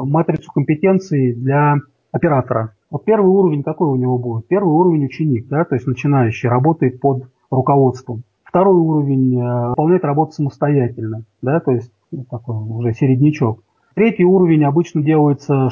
[0.04, 1.78] матрицу компетенций для
[2.12, 2.76] оператора.
[2.91, 4.47] Вот первый уровень какой у него будет?
[4.47, 8.23] Первый уровень ученик, да, то есть начинающий, работает под руководством.
[8.43, 13.63] Второй уровень э, выполняет работу самостоятельно, да, то есть ну, такой уже середнячок.
[13.95, 15.69] Третий уровень обычно делается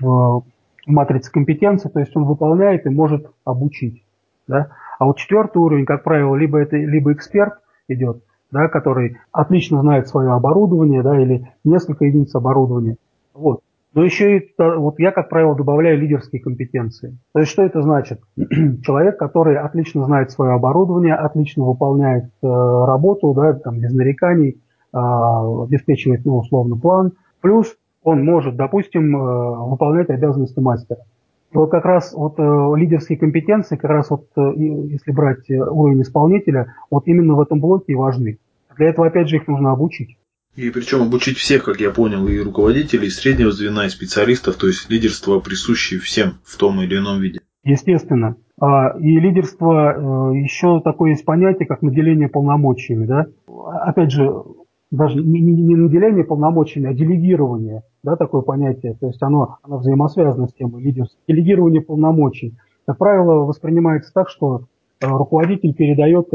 [0.00, 0.44] в
[0.86, 4.02] матрице компетенции, то есть он выполняет и может обучить.
[4.48, 4.68] Да?
[4.98, 7.54] А вот четвертый уровень, как правило, либо это либо эксперт
[7.88, 12.96] идет, да, который отлично знает свое оборудование, да, или несколько единиц оборудования.
[13.34, 13.60] Вот.
[13.94, 17.18] Но еще и вот я, как правило, добавляю лидерские компетенции.
[17.34, 18.20] То есть что это значит?
[18.82, 24.62] Человек, который отлично знает свое оборудование, отлично выполняет э, работу, да, там, без нареканий,
[24.94, 27.12] э, обеспечивает, ну, условно, план.
[27.42, 31.00] Плюс он может, допустим, э, выполнять обязанности мастера.
[31.52, 35.58] И вот как раз вот э, лидерские компетенции, как раз вот э, если брать э,
[35.58, 38.38] уровень исполнителя, вот именно в этом блоке и важны.
[38.78, 40.16] Для этого, опять же, их нужно обучить.
[40.54, 44.66] И причем обучить всех, как я понял, и руководителей, и среднего звена, и специалистов, то
[44.66, 47.40] есть лидерство присущее всем в том или ином виде.
[47.64, 48.36] Естественно.
[48.60, 53.06] А, и лидерство, э, еще такое есть понятие, как наделение полномочиями.
[53.06, 53.26] Да?
[53.86, 54.30] Опять же,
[54.90, 58.94] даже не, не наделение полномочиями, а делегирование, да, такое понятие.
[59.00, 61.18] То есть оно, оно взаимосвязано с темой лидерства.
[61.26, 62.58] Делегирование полномочий.
[62.86, 64.66] Как правило, воспринимается так, что
[65.02, 66.28] руководитель передает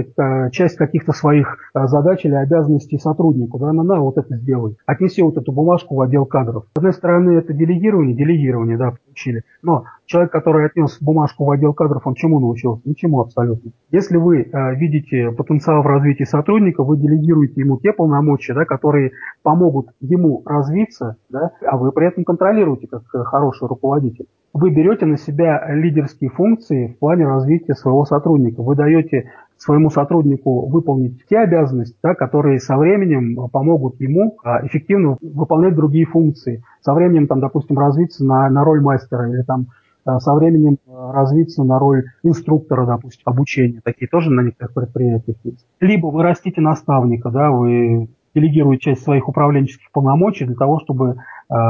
[0.52, 3.60] часть каких-то своих задач или обязанностей сотруднику.
[3.60, 4.78] Да, на, на, вот это сделай.
[4.86, 6.66] Отнеси вот эту бумажку в отдел кадров.
[6.76, 9.44] С одной стороны, это делегирование, делегирование, да, получили.
[9.62, 12.82] Но человек, который отнес бумажку в отдел кадров, он чему научился?
[12.86, 13.72] Ничему абсолютно.
[13.92, 19.12] Если вы э, видите потенциал в развитии сотрудника, вы делегируете ему те полномочия, да, которые
[19.44, 24.28] помогут ему развиться, да, а вы при этом контролируете как э, хороший руководитель.
[24.60, 28.64] Вы берете на себя лидерские функции в плане развития своего сотрудника.
[28.64, 35.18] Вы даете своему сотруднику выполнить те обязанности, да, которые со временем помогут ему а, эффективно
[35.22, 36.64] выполнять другие функции.
[36.82, 39.68] Со временем, там, допустим, развиться на, на роль мастера или там
[40.06, 43.82] а, со временем а, развиться на роль инструктора, допустим, обучения.
[43.84, 45.68] Такие тоже на некоторых предприятиях есть.
[45.80, 51.18] Либо вы растите наставника, да, вы делегируете часть своих управленческих полномочий для того, чтобы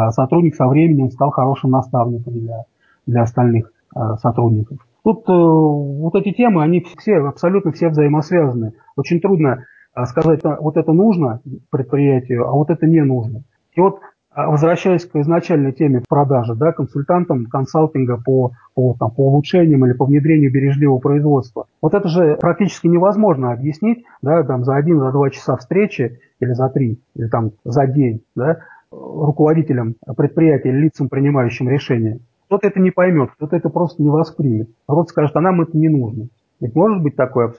[0.10, 2.66] сотрудник со временем стал хорошим наставником для,
[3.08, 4.78] для остальных э, сотрудников.
[5.04, 8.74] Тут э, вот эти темы, они все, абсолютно все взаимосвязаны.
[8.96, 11.42] Очень трудно э, сказать, а, вот это нужно
[11.72, 13.44] предприятию, а вот это не нужно.
[13.74, 14.00] И вот
[14.46, 20.06] возвращаясь к изначальной теме продажи, да, консультантам консалтинга по, по, там, по улучшениям или по
[20.06, 21.66] внедрению бережливого производства.
[21.82, 26.52] Вот это же практически невозможно объяснить да, там, за один, за два часа встречи или
[26.54, 28.60] за три, или там за день да,
[28.92, 32.20] руководителям предприятия, лицам, принимающим решения.
[32.48, 34.70] Кто-то это не поймет, кто-то это просто не воспримет.
[34.84, 36.28] Кто-то скажет, а нам это не нужно.
[36.60, 37.54] Ведь может быть такое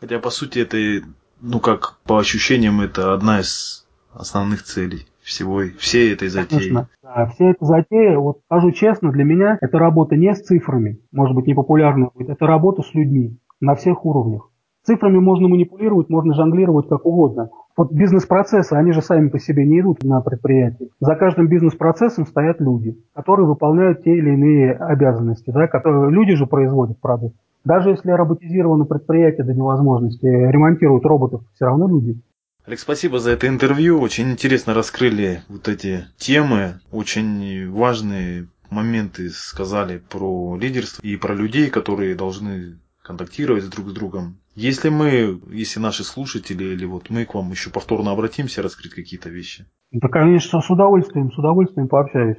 [0.00, 1.06] Хотя, по сути, это,
[1.40, 6.58] ну как, по ощущениям, это одна из основных целей всего, всей этой затеи.
[6.58, 11.00] Конечно, да, вся эта затея, вот скажу честно, для меня это работа не с цифрами,
[11.12, 14.50] может быть, непопулярная будет, это работа с людьми на всех уровнях.
[14.88, 17.50] Цифрами можно манипулировать, можно жонглировать как угодно.
[17.76, 20.88] Вот бизнес-процессы, они же сами по себе не идут на предприятии.
[20.98, 25.50] За каждым бизнес-процессом стоят люди, которые выполняют те или иные обязанности.
[25.50, 27.36] Да, которые, люди же производят продукт.
[27.66, 32.18] Даже если роботизировано предприятие до невозможности, ремонтируют роботов, все равно люди.
[32.64, 34.00] Алекс, спасибо за это интервью.
[34.00, 41.68] Очень интересно раскрыли вот эти темы, очень важные моменты сказали про лидерство и про людей,
[41.68, 42.78] которые должны
[43.08, 44.36] контактировать друг с другом.
[44.54, 49.30] Если мы, если наши слушатели или вот мы к вам еще повторно обратимся, раскрыть какие-то
[49.30, 49.64] вещи.
[49.92, 52.36] Да, конечно, с удовольствием, с удовольствием пообщаюсь.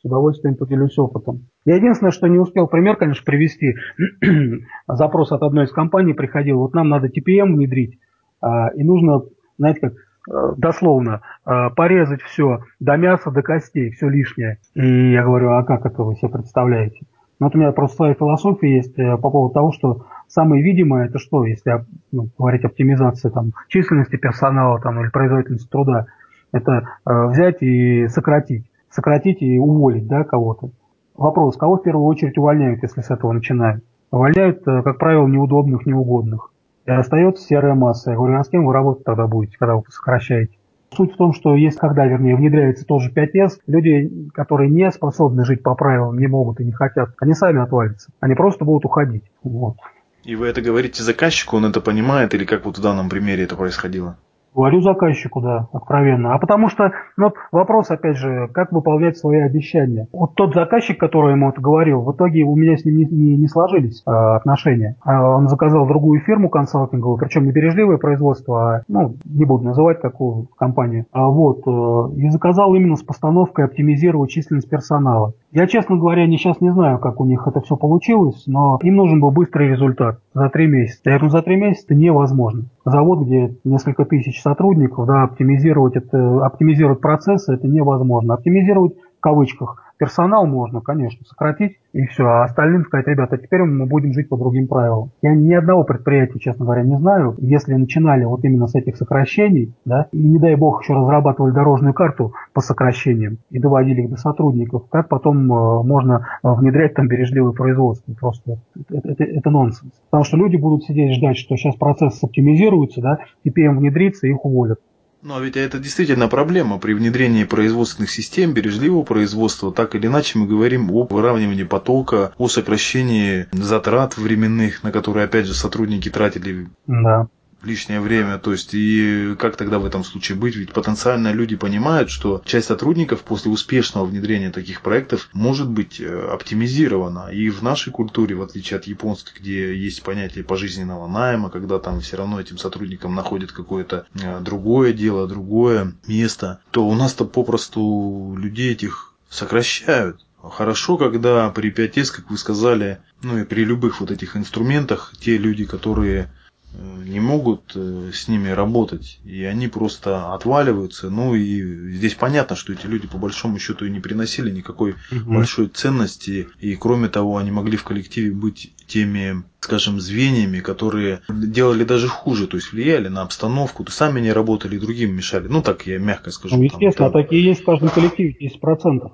[0.00, 1.48] С удовольствием поделюсь опытом.
[1.66, 3.74] Я единственное, что не успел пример, конечно, привести.
[4.88, 7.98] Запрос от одной из компаний приходил, вот нам надо TPM внедрить,
[8.40, 9.22] а, и нужно,
[9.58, 14.58] знаете, как э, дословно, э, порезать все до мяса, до костей, все лишнее.
[14.74, 17.00] И я говорю, а как это вы себе представляете?
[17.42, 21.06] Но вот у меня просто своя философия есть э, по поводу того, что самое видимое
[21.06, 26.06] это что, если ну, говорить оптимизация там, численности персонала там, или производительности труда,
[26.52, 28.70] это э, взять и сократить.
[28.90, 30.70] Сократить и уволить да, кого-то.
[31.16, 33.82] Вопрос, кого в первую очередь увольняют, если с этого начинают?
[34.12, 36.52] Увольняют, э, как правило, неудобных, неугодных.
[36.86, 38.12] И остается серая масса.
[38.12, 40.54] Я говорю, а с кем вы работать тогда будете, когда вы сокращаете?
[40.94, 45.62] Суть в том, что есть, когда, вернее, внедряется тоже 5С, люди, которые не способны жить
[45.62, 48.10] по правилам, не могут и не хотят, они сами отвалятся.
[48.20, 49.24] Они просто будут уходить.
[49.42, 49.76] Вот.
[50.24, 53.56] И вы это говорите заказчику, он это понимает, или как вот в данном примере это
[53.56, 54.16] происходило?
[54.54, 56.34] Говорю заказчику, да, откровенно.
[56.34, 60.08] А потому что, ну, вопрос, опять же, как выполнять свои обещания.
[60.12, 63.36] Вот тот заказчик, который ему это говорил, в итоге у меня с ним не, не,
[63.36, 64.96] не сложились э, отношения.
[65.02, 70.02] А он заказал другую фирму консалтинговую, причем не бережливое производство, а, ну, не буду называть
[70.02, 71.06] такую компанию.
[71.12, 75.32] А вот, э, и заказал именно с постановкой оптимизировать численность персонала.
[75.50, 78.96] Я, честно говоря, не, сейчас не знаю, как у них это все получилось, но им
[78.96, 81.00] нужен был быстрый результат за три месяца.
[81.04, 82.64] Я говорю, за три месяца невозможно.
[82.84, 88.34] Завод, где несколько тысяч сотрудников, да, оптимизировать, это, оптимизировать процессы это невозможно.
[88.34, 93.86] Оптимизировать в кавычках Персонал можно, конечно, сократить и все, а остальным сказать, ребята, теперь мы
[93.86, 95.12] будем жить по другим правилам.
[95.22, 99.72] Я ни одного предприятия, честно говоря, не знаю, если начинали вот именно с этих сокращений,
[99.84, 104.16] да, и не дай бог еще разрабатывали дорожную карту по сокращениям и доводили их до
[104.16, 109.92] сотрудников, как потом э, можно э, внедрять там бережливое производство, просто это, это, это нонсенс.
[110.10, 114.44] Потому что люди будут сидеть ждать, что сейчас процесс оптимизируется, да, теперь им внедрится, их
[114.44, 114.80] уволят.
[115.22, 116.78] Ну, а ведь это действительно проблема.
[116.78, 122.48] При внедрении производственных систем, бережливого производства, так или иначе мы говорим о выравнивании потока, о
[122.48, 127.28] сокращении затрат временных, на которые, опять же, сотрудники тратили да
[127.64, 128.38] лишнее время.
[128.38, 130.56] То есть, и как тогда в этом случае быть?
[130.56, 136.28] Ведь потенциально люди понимают, что часть сотрудников после успешного внедрения таких проектов может быть э,
[136.30, 137.30] оптимизирована.
[137.32, 142.00] И в нашей культуре, в отличие от японской, где есть понятие пожизненного найма, когда там
[142.00, 148.36] все равно этим сотрудникам находят какое-то э, другое дело, другое место, то у нас-то попросту
[148.38, 154.10] людей этих сокращают Хорошо, когда при 5С, как вы сказали, ну и при любых вот
[154.10, 156.32] этих инструментах, те люди, которые
[156.74, 161.10] не могут э, с ними работать, и они просто отваливаются.
[161.10, 165.34] Ну и здесь понятно, что эти люди по большому счету и не приносили никакой угу.
[165.34, 171.84] большой ценности, и кроме того, они могли в коллективе быть теми, скажем, звеньями, которые делали
[171.84, 175.48] даже хуже, то есть влияли на обстановку, то сами не работали, и другим мешали.
[175.48, 176.56] Ну так я мягко скажу.
[176.56, 179.10] Ну, естественно, там, такие есть в каждом коллективе, 10%.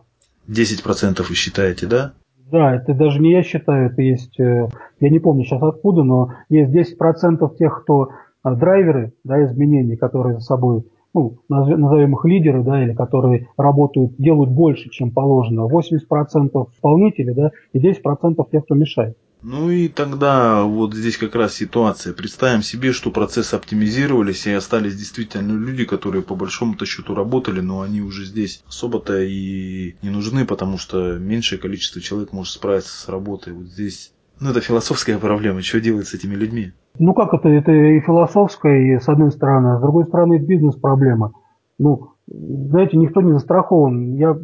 [0.48, 2.14] 10% вы считаете, да?
[2.50, 4.68] Да, это даже не я считаю, это есть, э,
[5.00, 8.08] я не помню сейчас откуда, но есть 10% тех, кто
[8.42, 14.16] а, драйверы да, изменений, которые за собой, ну, назовем их лидеры, да, или которые работают,
[14.16, 15.68] делают больше, чем положено.
[15.68, 19.18] 80% исполнители, да, и 10% тех, кто мешает.
[19.42, 22.12] Ну и тогда вот здесь как раз ситуация.
[22.12, 27.82] Представим себе, что процессы оптимизировались и остались действительно люди, которые по большому-то счету работали, но
[27.82, 33.08] они уже здесь особо-то и не нужны, потому что меньшее количество человек может справиться с
[33.08, 33.52] работой.
[33.52, 35.62] Вот здесь ну, это философская проблема.
[35.62, 36.72] Что делать с этими людьми?
[36.98, 37.48] Ну, как это?
[37.48, 39.74] Это и философская, и с одной стороны.
[39.74, 41.32] А с другой стороны, это бизнес-проблема.
[41.78, 44.14] Ну, знаете, никто не застрахован.
[44.14, 44.36] Я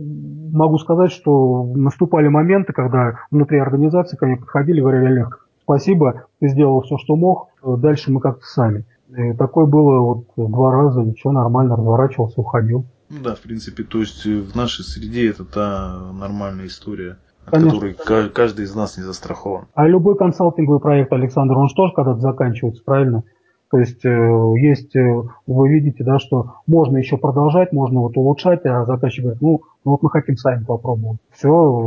[0.54, 6.26] могу сказать, что наступали моменты, когда внутри организации ко мне подходили и говорили, Олег, спасибо,
[6.40, 8.84] ты сделал все, что мог, дальше мы как-то сами.
[9.16, 12.84] И такое было вот два раза, ничего, нормально, разворачивался, уходил.
[13.10, 17.18] Ну да, в принципе, то есть в нашей среде это та нормальная история.
[17.46, 17.78] Конечно.
[17.78, 19.66] который каждый из нас не застрахован.
[19.74, 23.22] А любой консалтинговый проект, Александр, он же тоже когда-то заканчивается, правильно?
[23.70, 28.64] То есть э, есть, э, вы видите, да, что можно еще продолжать, можно вот улучшать,
[28.64, 31.18] а заказчик говорит, ну, ну вот мы хотим сами попробовать.
[31.30, 31.84] Все,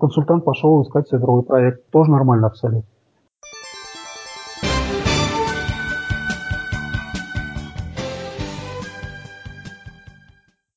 [0.00, 1.88] консультант пошел искать себе другой проект.
[1.90, 2.84] Тоже нормально абсолютно.